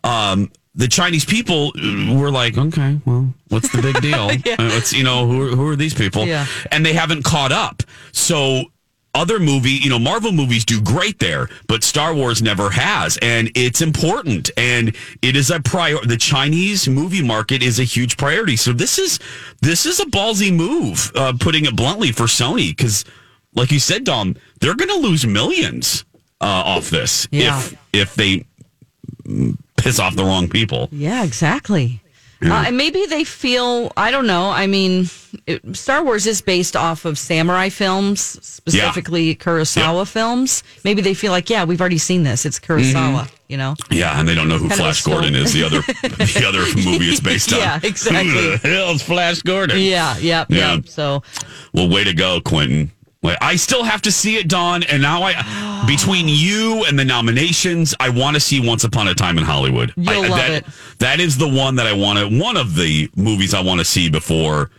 [0.03, 4.29] um, the Chinese people uh, were like, okay, well, what's the big deal?
[4.59, 6.25] Uh, It's you know who are, who are these people?
[6.25, 6.45] Yeah.
[6.71, 7.81] And they haven't caught up.
[8.11, 8.65] So
[9.15, 13.49] other movie, you know, Marvel movies do great there, but Star Wars never has, and
[13.55, 15.97] it's important, and it is a prior.
[16.05, 18.55] The Chinese movie market is a huge priority.
[18.55, 19.19] So this is
[19.61, 23.03] this is a ballsy move, uh, putting it bluntly, for Sony, because,
[23.55, 26.05] like you said, Dom, they're going to lose millions
[26.41, 27.57] uh, off this Yeah.
[27.59, 28.45] if if they
[29.77, 30.89] piss off the wrong people.
[30.91, 32.01] Yeah, exactly.
[32.41, 34.49] Uh, and maybe they feel, I don't know.
[34.49, 35.07] I mean,
[35.45, 40.63] it, Star Wars is based off of samurai films, specifically Kurosawa films.
[40.85, 42.45] Maybe they feel like, yeah, we've already seen this.
[42.45, 43.31] It's Kurosawa, Mhm.
[43.49, 43.75] you know?
[43.91, 45.51] Yeah, and they don't know who Kind Flash Gordon is.
[45.51, 47.59] The other the other movie it's based on.
[47.59, 48.31] Yeah, exactly.
[48.31, 49.77] Who the hell's Flash Gordon?
[49.79, 50.77] Yeah, yeah, yeah.
[50.85, 51.23] So,
[51.73, 52.91] Well, way to go, Quentin.
[53.23, 57.93] I still have to see it, Dawn, and now I, between you and the nominations,
[57.99, 59.93] I want to see Once Upon a Time in Hollywood.
[59.97, 60.65] You'll I, love that, it.
[60.99, 62.39] That is the one that I want to.
[62.39, 64.71] One of the movies I want to see before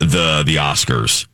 [0.00, 1.26] the the Oscars,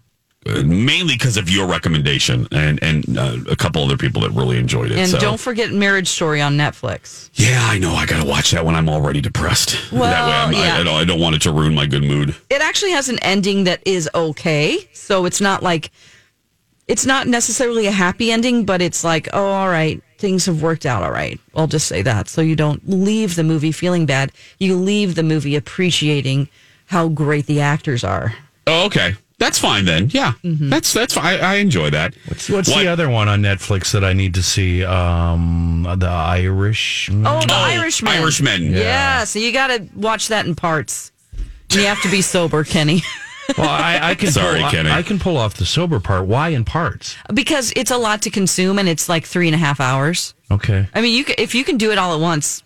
[0.46, 4.56] Uh, mainly because of your recommendation and and uh, a couple other people that really
[4.58, 4.98] enjoyed it.
[4.98, 5.18] and so.
[5.18, 7.30] don't forget Marriage Story on Netflix.
[7.34, 7.94] Yeah, I know.
[7.94, 9.70] I got to watch that when I'm already depressed.
[9.70, 10.76] that way, Well, I'm, yeah.
[10.76, 12.36] I, I, don't, I don't want it to ruin my good mood.
[12.48, 14.88] It actually has an ending that is okay.
[14.92, 15.90] So it's not like,
[16.88, 20.84] it's not necessarily a happy ending, but it's like, oh, all right, things have worked
[20.86, 21.40] out all right.
[21.56, 22.28] I'll just say that.
[22.28, 24.32] So you don't leave the movie feeling bad.
[24.58, 26.48] You leave the movie appreciating
[26.86, 28.34] how great the actors are.
[28.66, 29.14] Oh, okay.
[29.38, 30.10] That's fine then.
[30.12, 30.68] Yeah, Mm-hmm.
[30.70, 31.40] that's that's fine.
[31.40, 32.14] I, I enjoy that.
[32.28, 34.84] What's, what's the other one on Netflix that I need to see?
[34.84, 37.10] Um, the Irish.
[37.12, 38.12] Oh, the Irishman.
[38.12, 38.62] Irishman.
[38.72, 39.24] Yeah.
[39.24, 41.10] So you got to watch that in parts.
[41.72, 43.02] You have to be sober, Kenny.
[43.58, 44.30] Well, I, I can.
[44.32, 44.90] Sorry, pull, Kenny.
[44.90, 46.26] I, I can pull off the sober part.
[46.26, 47.16] Why in parts?
[47.32, 50.34] because it's a lot to consume and it's like three and a half hours.
[50.50, 50.88] Okay.
[50.94, 52.62] I mean, you ca- if you can do it all at once,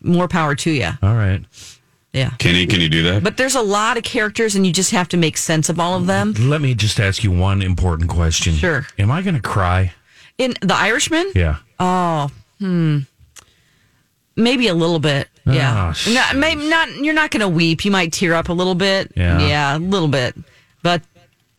[0.00, 0.90] more power to you.
[1.02, 1.42] All right.
[2.12, 2.30] Yeah.
[2.38, 3.22] Kenny, can you do that?
[3.22, 5.94] But there's a lot of characters, and you just have to make sense of all
[5.96, 6.32] of them.
[6.38, 8.54] Let me just ask you one important question.
[8.54, 8.84] Sure.
[8.98, 9.92] Am I going to cry?
[10.36, 11.56] In The Irishman, Yeah.
[11.78, 13.00] oh, hmm,
[14.36, 15.28] maybe a little bit.
[15.46, 16.88] Yeah, ah, Oh, not, maybe not.
[16.96, 17.84] You're not going to weep.
[17.84, 19.12] You might tear up a little bit.
[19.16, 19.40] Yeah.
[19.40, 20.36] yeah, a little bit.
[20.82, 21.02] But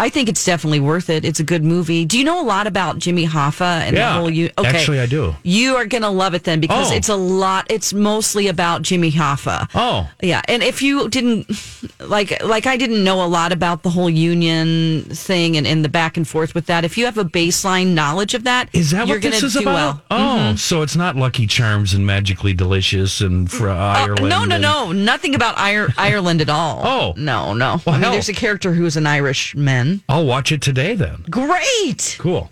[0.01, 1.23] I think it's definitely worth it.
[1.23, 2.05] It's a good movie.
[2.05, 4.13] Do you know a lot about Jimmy Hoffa and Yeah.
[4.13, 4.29] the whole?
[4.31, 4.69] You okay?
[4.69, 5.35] Actually, I do.
[5.43, 6.95] You are going to love it then because Oh.
[6.95, 7.67] it's a lot.
[7.69, 9.67] It's mostly about Jimmy Hoffa.
[9.75, 10.09] Oh.
[10.21, 11.45] Yeah, and if you didn't
[11.99, 15.89] like, like I didn't know a lot about the whole union thing and, and the
[15.89, 16.83] back and forth with that.
[16.83, 19.55] If you have a baseline knowledge of that, Is that you're what this gonna is
[19.55, 19.73] about?
[19.73, 20.01] well.
[20.09, 20.15] Oh,
[20.53, 20.57] Mhm.
[20.59, 24.19] so it's not Lucky Charms and Magically Delicious and for Ireland.
[24.21, 26.81] Uh, no, no, and- no, nothing about Ir- Ireland at all.
[26.83, 27.13] Oh.
[27.17, 27.79] no, no.
[27.85, 29.90] Well, I mean, there's a character who's an Irishman.
[30.09, 31.25] I'll watch it today then.
[31.29, 32.15] Great.
[32.19, 32.51] Cool.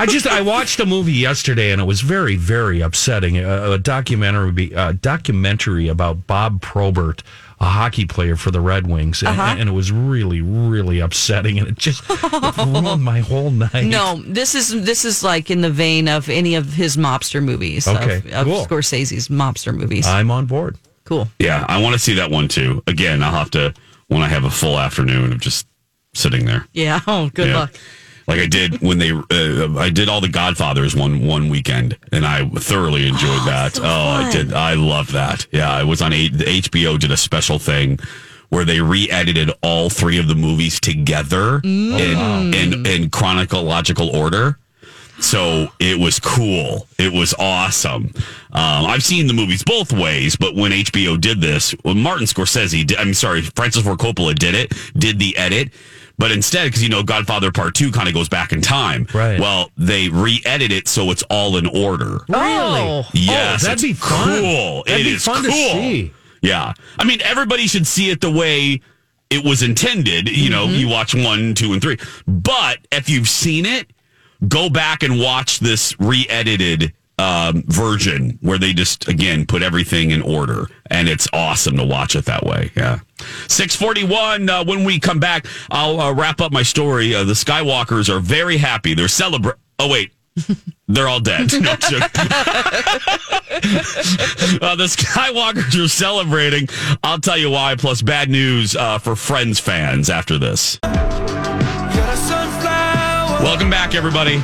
[0.00, 3.36] I just I watched a movie yesterday and it was very very upsetting.
[3.38, 7.24] A, a documentary a documentary about Bob Probert,
[7.60, 9.56] a hockey player for the Red Wings, and, Uh-huh.
[9.58, 13.86] and it was really really upsetting and it just it ruined my whole night.
[13.86, 17.88] No, this is this is like in the vein of any of his mobster movies.
[17.88, 18.66] Okay, of, of cool.
[18.66, 20.06] Scorsese's mobster movies.
[20.06, 20.76] I'm on board.
[21.04, 21.26] Cool.
[21.40, 22.84] Yeah, I want to see that one too.
[22.86, 23.74] Again, I'll have to
[24.06, 25.66] when I have a full afternoon of just
[26.14, 26.66] sitting there.
[26.72, 27.00] Yeah.
[27.06, 27.58] Oh, good Yeah.
[27.60, 27.74] luck.
[28.26, 32.26] Like I did when they, uh, I did all the Godfathers one one weekend, and
[32.26, 33.78] I thoroughly enjoyed that.
[33.80, 34.52] oh, I did.
[34.52, 35.46] I loved that.
[35.50, 37.98] Yeah, I was on a, the HBO did a special thing
[38.50, 44.58] where they re-edited all three of the movies together in, in in chronological order.
[45.20, 46.86] So it was cool.
[46.98, 48.12] It was awesome.
[48.52, 52.86] Um, I've seen the movies both ways, but when HBO did this, when Martin Scorsese,
[52.86, 55.72] did, I'm sorry, Francis Ford Coppola did it, did the edit,
[56.18, 59.06] but instead, because you know, Godfather Part Two kind of goes back in time.
[59.14, 59.38] Right.
[59.40, 62.20] Well, they re-edit it so it's all in order.
[62.28, 62.80] Really?
[62.80, 63.04] Oh.
[63.12, 64.40] Yes, Oh, that'd it's be fun.
[64.40, 64.82] Cool.
[64.84, 66.12] That'd It be is fun to see.
[66.42, 68.80] Yeah, I mean, everybody should see it the way
[69.30, 70.28] it was intended.
[70.28, 70.74] You know, mm-hmm.
[70.76, 71.98] you watch one, two, and three.
[72.26, 73.90] But if you've seen it,
[74.46, 80.22] go back and watch this re-edited um, version where they just again put everything in
[80.22, 82.70] order, and it's awesome to watch it that way.
[82.76, 83.00] Yeah.
[83.48, 84.48] Six forty-one.
[84.48, 87.14] Uh, when we come back, I'll uh, wrap up my story.
[87.14, 88.94] Uh, the Skywalkers are very happy.
[88.94, 89.60] They're celebrating.
[89.78, 90.12] Oh wait.
[90.88, 91.52] They're all dead.
[91.60, 92.00] No, I'm joking.
[94.62, 96.68] uh, the Skywalkers are celebrating.
[97.02, 97.74] I'll tell you why.
[97.74, 100.78] Plus, bad news uh, for Friends fans after this.
[103.42, 104.40] Welcome back, everybody.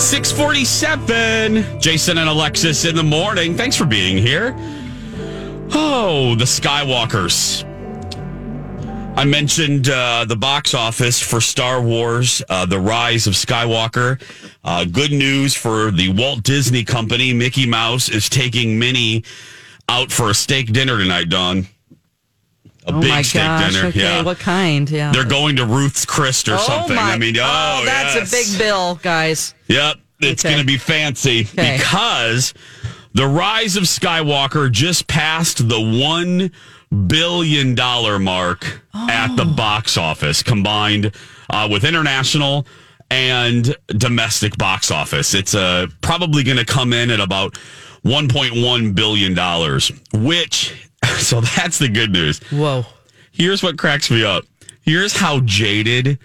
[0.00, 1.78] 647.
[1.78, 3.54] Jason and Alexis in the morning.
[3.54, 4.54] Thanks for being here.
[5.72, 7.64] Oh, the Skywalkers.
[9.16, 14.20] I mentioned uh, the box office for Star Wars, uh, The Rise of Skywalker.
[14.64, 17.34] Uh, good news for the Walt Disney Company.
[17.34, 19.22] Mickey Mouse is taking Minnie
[19.90, 21.66] out for a steak dinner tonight, Dawn.
[22.86, 23.74] A oh big my steak gosh.
[23.74, 23.88] dinner.
[23.88, 24.00] Okay.
[24.00, 24.22] yeah.
[24.22, 24.88] What kind?
[24.88, 25.12] Yeah.
[25.12, 26.96] They're going to Ruth's Chris or oh something.
[26.96, 28.32] My, I mean, oh, that's yes.
[28.32, 29.54] a big bill, guys.
[29.68, 30.54] Yep, it's Okay.
[30.54, 31.76] going to be fancy Okay.
[31.78, 32.54] because
[33.12, 36.50] the rise of Skywalker just passed the one
[37.06, 41.12] billion dollar mark at the box office, combined
[41.50, 42.66] uh, with international
[43.10, 45.34] and domestic box office.
[45.34, 47.54] It's uh, probably going to come in at about
[48.04, 52.40] 1.1 billion dollars, which so that's the good news.
[52.50, 52.84] Whoa.
[53.32, 54.44] Here's what cracks me up.
[54.82, 56.18] Here's how jaded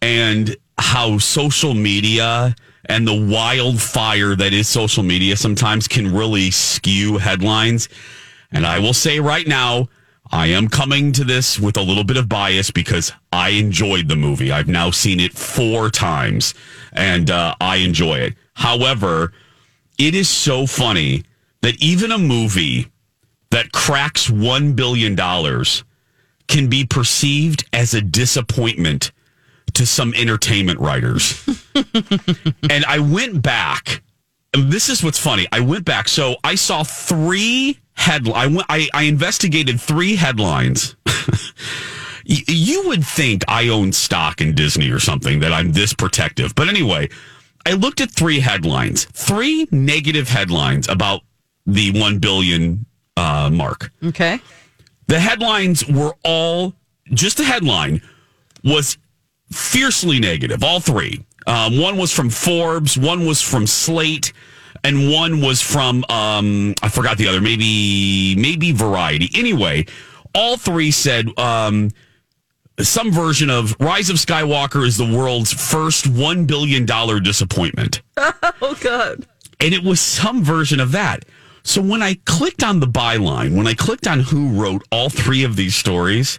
[0.00, 2.54] and how social media
[2.86, 7.88] and the wildfire that is social media sometimes can really skew headlines.
[8.52, 9.88] And I will say right now,
[10.30, 14.16] I am coming to this with a little bit of bias because I enjoyed the
[14.16, 14.50] movie.
[14.50, 16.54] I've now seen it four times
[16.92, 18.34] and uh, I enjoy it.
[18.54, 19.32] However,
[19.98, 21.24] it is so funny
[21.62, 22.90] that even a movie
[23.56, 25.16] that cracks $1 billion
[26.46, 29.12] can be perceived as a disappointment
[29.72, 31.42] to some entertainment writers.
[32.70, 34.02] and I went back,
[34.52, 35.46] this is what's funny.
[35.52, 36.06] I went back.
[36.06, 38.28] So I saw three head.
[38.28, 38.66] I went.
[38.68, 40.96] I, I investigated three headlines.
[42.28, 46.56] You would think I own stock in Disney or something that I'm this protective.
[46.56, 47.08] But anyway,
[47.64, 51.20] I looked at three headlines, three negative headlines about
[51.66, 52.84] the 1 billion
[53.16, 53.92] uh, mark.
[54.04, 54.40] Okay.
[55.08, 56.74] The headlines were all
[57.12, 58.02] just the headline
[58.64, 58.98] was
[59.52, 60.64] fiercely negative.
[60.64, 61.24] All three.
[61.46, 64.32] Um, one was from Forbes, one was from Slate,
[64.82, 67.40] and one was from um, I forgot the other.
[67.40, 69.30] Maybe maybe Variety.
[69.34, 69.86] Anyway,
[70.34, 71.90] all three said um,
[72.80, 78.02] some version of Rise of Skywalker is the world's first one billion dollar disappointment.
[78.16, 79.26] oh God.
[79.60, 81.24] And it was some version of that.
[81.66, 85.42] So when I clicked on the byline, when I clicked on who wrote all three
[85.42, 86.38] of these stories,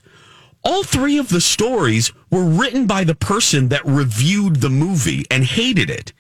[0.64, 5.44] all three of the stories were written by the person that reviewed the movie and
[5.44, 6.14] hated it.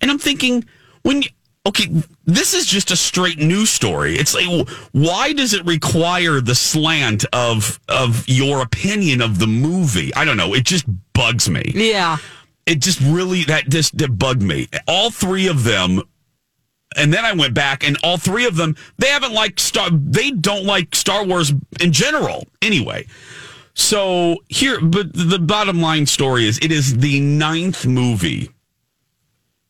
[0.00, 0.64] And I'm thinking,
[1.02, 1.28] when you,
[1.66, 1.88] okay,
[2.24, 4.16] this is just a straight news story.
[4.16, 10.12] It's like, why does it require the slant of of your opinion of the movie?
[10.14, 10.54] I don't know.
[10.54, 11.70] It just bugs me.
[11.74, 12.16] Yeah.
[12.64, 14.68] It just really that just that bugged me.
[14.88, 16.02] All three of them
[16.96, 19.90] and then I went back, and all three of them, they haven't liked Star.
[19.90, 23.06] They don't like Star Wars in general, anyway.
[23.74, 28.50] So here, but the bottom line story is, it is the ninth movie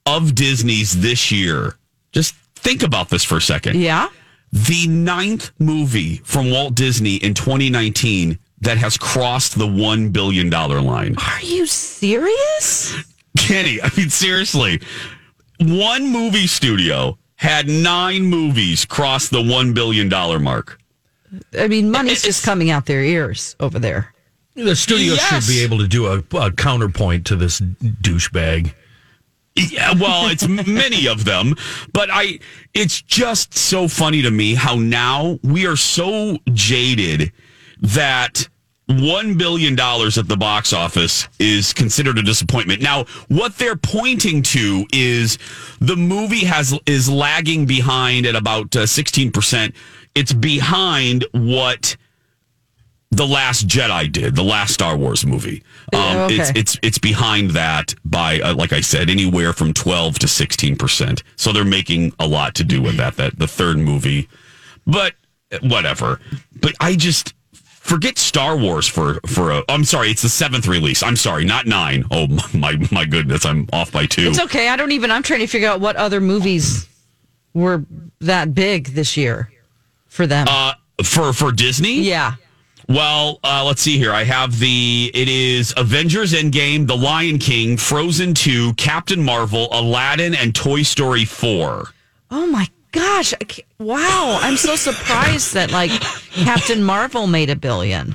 [0.07, 1.77] of Disney's this year.
[2.13, 3.81] Just think about this for a second.
[3.81, 4.09] Yeah.
[4.53, 10.81] The ninth movie from Walt Disney in 2019 that has crossed the one billion dollar
[10.81, 11.17] line.
[11.19, 12.97] Are you serious?
[13.37, 14.81] Kenny, I mean, seriously,
[15.61, 20.09] one movie studio had nine movies cross the $1 billion
[20.43, 20.79] mark.
[21.59, 24.15] I mean, money's just coming out their ears over there.
[24.55, 25.45] The studio Yes.
[25.47, 28.73] should be able to do a, a counterpoint to this douchebag.
[29.57, 31.55] Yeah, well, it's many of them,
[31.93, 32.41] but I
[32.73, 37.33] it's just so funny to me how now we are so jaded
[37.81, 38.49] that
[38.87, 42.83] 1 billion dollars at the box office is considered a disappointment.
[42.83, 45.39] Now, what they're pointing to is
[45.81, 49.75] the movie has is lagging behind at about uh, 16%.
[50.15, 51.97] It's behind what
[53.11, 55.63] the Last Jedi did, the last Star Wars movie.
[55.93, 56.37] Um, Yeah, okay.
[56.37, 60.75] It's it's it's behind that by uh, like I said, anywhere from twelve to sixteen
[60.77, 61.23] percent.
[61.37, 63.17] So they're making a lot to do with that.
[63.17, 64.29] That the third movie,
[64.85, 65.15] but
[65.53, 66.21] uh, whatever.
[66.61, 67.34] But I just
[67.85, 69.63] forget Star Wars for for a.
[69.69, 71.03] I'm sorry, it's the seventh release.
[71.03, 72.05] I'm sorry, not nine.
[72.11, 74.29] Oh my my goodness, I'm off by two.
[74.29, 74.69] It's okay.
[74.69, 75.11] I don't even.
[75.11, 76.89] I'm trying to figure out what other movies
[77.53, 77.85] were
[78.21, 79.51] that big this year
[80.09, 80.47] for them.
[80.49, 80.73] Uh,
[81.05, 82.35] for for Disney, yeah.
[82.87, 84.13] Well, uh, let's see here.
[84.13, 85.11] I have the.
[85.15, 91.25] It is Avengers Endgame, The Lion King, Frozen Two, Captain Marvel, Aladdin, and Toy Story
[91.25, 91.89] Four.
[92.31, 93.35] Oh my gosh!
[93.35, 93.45] I
[93.79, 95.91] Wow, I'm so surprised that like
[96.33, 98.15] Captain Marvel made a billion.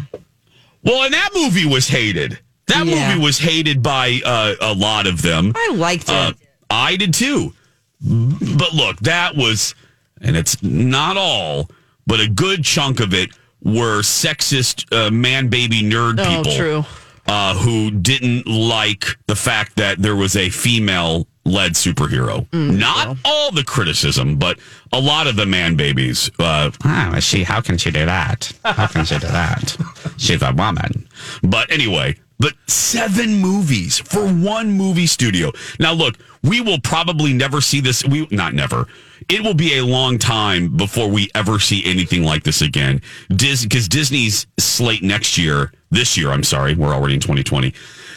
[0.84, 2.40] Well, and that movie was hated.
[2.68, 3.10] That Yeah.
[3.10, 5.52] movie was hated by uh, a lot of them.
[5.56, 6.16] I liked it.
[6.16, 6.32] Uh,
[6.70, 7.54] I did too.
[8.02, 9.76] But look, that was,
[10.22, 11.70] and it's not all,
[12.08, 13.30] but a good chunk of it
[13.62, 16.56] were sexist uh, man baby nerd Oh, people.
[16.56, 16.86] true.
[17.30, 22.48] Uh, who didn't like the fact that there was a female led superhero.
[22.50, 24.58] Mm, Not all the criticism, but
[24.92, 26.32] a lot of the man babies.
[26.40, 28.52] Uh, ah, she, how can she do that?
[28.66, 29.78] How can she do that?
[30.18, 31.08] She's a woman.
[31.44, 35.52] But anyway, but seven movies for one movie studio.
[35.80, 38.04] Now, look, we will probably never see this.
[38.06, 38.88] We not never.
[39.30, 43.02] It will be a long time before we ever see anything like this again.
[43.30, 47.74] Dis because Disney's slate next year, this year, I'm sorry, we're already in 2020,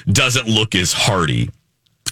[0.07, 1.49] doesn't look as hearty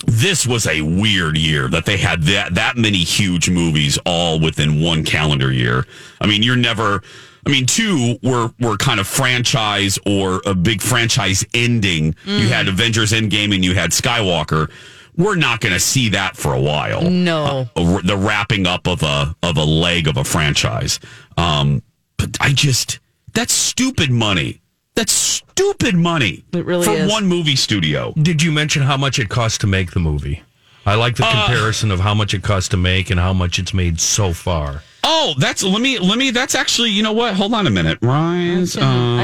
[0.07, 4.81] this was a weird year that they had that that many huge movies all within
[4.81, 5.87] one calendar year.
[6.21, 7.03] I mean, you're never.
[7.47, 12.15] I mean, two were were kind of franchise or a big franchise ending.
[12.25, 14.71] You had Avengers Endgame and you had Skywalker.
[15.17, 17.03] We're not going to see that for a while.
[17.03, 17.69] No.
[17.77, 21.01] Uh, the wrapping up of a of a leg of a franchise.
[21.37, 21.83] Um,
[22.17, 23.01] but I just
[23.33, 24.60] that's stupid money.
[25.01, 26.45] That's stupid money.
[26.53, 27.11] It really for is.
[27.11, 28.13] one movie studio.
[28.21, 30.43] Did you mention how much it cost to make the movie?
[30.85, 33.59] I like the Uh, comparison of how much it cost to make and how much
[33.59, 34.83] it's made so far.
[35.03, 36.31] Oh, that's let me let me.
[36.31, 37.33] That's actually you know what?
[37.33, 37.99] Hold on a minute.
[38.03, 38.77] Rise.
[38.77, 38.81] I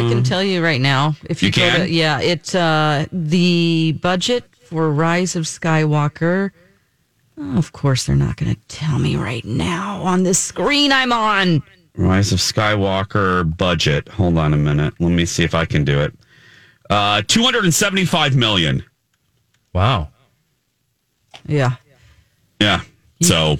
[0.08, 1.14] can um, tell you right now.
[1.24, 1.80] If you, You can?
[1.80, 6.52] to yeah, it uh, the budget for Rise of Skywalker.
[7.38, 11.12] Oh, of course, they're not going to tell me right now on the screen I'm
[11.12, 11.62] on.
[11.96, 14.08] Rise of Skywalker budget.
[14.08, 14.94] Hold on a minute.
[15.00, 16.14] Let me see if I can do it.
[16.90, 18.84] Uh, two hundred and seventy-five million.
[19.72, 20.08] Wow.
[21.46, 21.76] Yeah.
[22.60, 22.80] Yeah.
[23.22, 23.56] So,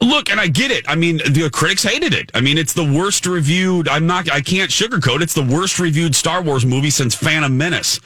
[0.00, 0.84] look, and I get it.
[0.88, 2.30] I mean, the critics hated it.
[2.34, 3.88] I mean, it's the worst reviewed.
[3.88, 4.30] I'm not.
[4.30, 5.20] I can't sugarcoat.
[5.20, 8.00] It's the worst reviewed Star Wars movie since Phantom Menace.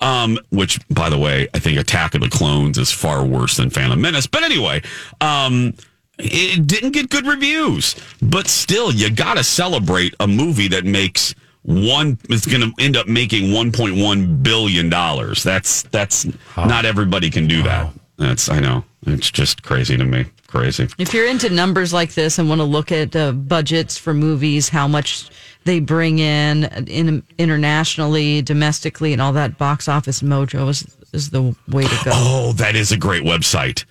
[0.00, 3.70] Um, which, by the way, I think Attack of the Clones is far worse than
[3.70, 4.26] Phantom Menace.
[4.26, 4.82] But anyway,
[5.20, 5.74] um,
[6.18, 7.96] it didn't get good reviews.
[8.22, 12.18] But still, you got to celebrate a movie that makes one.
[12.28, 15.42] It's going to end up making 1.1 billion dollars.
[15.42, 17.92] That's that's not everybody can do that.
[18.16, 18.84] That's I know.
[19.06, 20.26] It's just crazy to me.
[20.46, 20.88] Crazy.
[20.98, 24.68] If you're into numbers like this and want to look at uh, budgets for movies,
[24.68, 25.28] how much
[25.64, 31.56] they bring in, in internationally, domestically, and all that, Box Office Mojo is, is the
[31.68, 32.10] way to go.
[32.14, 33.84] Oh, that is a great website.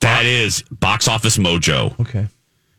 [0.00, 1.98] That is Box Office Mojo.
[2.00, 2.26] Okay.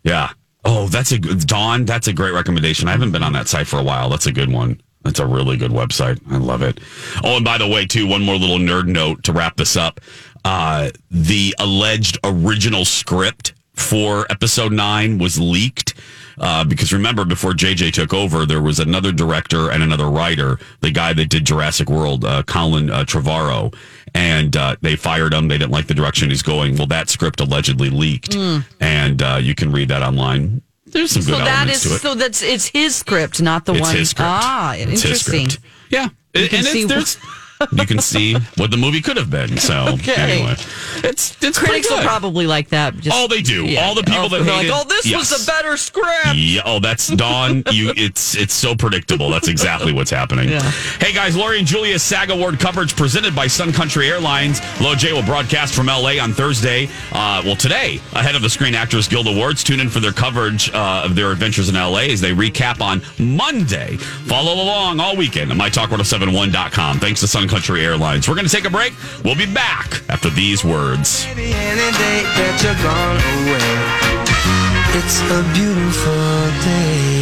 [0.04, 0.32] Yeah.
[0.64, 1.86] Oh, that's a good Dawn.
[1.86, 2.88] That's a great recommendation.
[2.88, 4.10] I haven't been on that site for a while.
[4.10, 4.82] That's a good one.
[5.04, 6.20] That's a really good website.
[6.32, 6.80] I love it.
[7.24, 10.02] Oh, and by the way, too, one more little nerd note to wrap this up.
[10.44, 15.94] Uh, the alleged original script for episode nine was leaked.
[16.38, 20.92] Uh, because remember, before JJ took over, there was another director and another writer, the
[20.92, 23.74] guy that did Jurassic World, uh, Colin uh, Trevorrow,
[24.16, 25.48] and uh, they fired him.
[25.50, 26.78] They didn't like the direction he's going.
[26.78, 28.66] Well, that script allegedly leaked, Mm.
[28.80, 30.64] and uh, you can read that online.
[30.88, 32.00] There's some good so that elements to it.
[32.02, 33.96] so that's it's his script, not the It's one.
[33.96, 34.30] his script.
[34.32, 35.50] Ah, It's his interesting.
[35.50, 35.66] script.
[35.90, 36.04] Yeah,
[36.34, 37.18] You and can it's, see- there's
[37.72, 39.58] you can see what the movie could have been.
[39.58, 40.14] So Okay.
[40.16, 40.56] anyway,
[41.04, 42.96] it's it's Critics will probably like that.
[42.98, 43.66] Just, Oh, they do.
[43.66, 43.86] Yeah.
[43.86, 46.36] All the people Oh, that they're like, oh, this was a better script.
[46.36, 46.62] Yeah.
[46.66, 47.64] Oh, that's Dawn.
[47.72, 47.94] You.
[47.96, 49.30] It's it's so predictable.
[49.30, 50.50] That's exactly what's happening.
[50.50, 50.62] Yeah.
[51.00, 54.60] Hey guys, Lori and Julia's SAG Award coverage presented by Sun Country Airlines.
[54.82, 56.88] Low J will broadcast from LA on Thursday.
[57.12, 59.64] Uh, well, today ahead of the Screen Actors Guild Awards.
[59.64, 63.02] Tune in for their coverage uh, of their adventures in LA as they recap on
[63.18, 63.98] Monday.
[64.28, 67.00] Follow along all weekend at mytalk1071.com.
[67.00, 68.28] Thanks to Sun Country Airlines.
[68.28, 68.94] We're going to take a break.
[69.24, 71.26] We'll be back after these words.
[74.98, 76.14] It's a beautiful
[76.64, 77.15] day.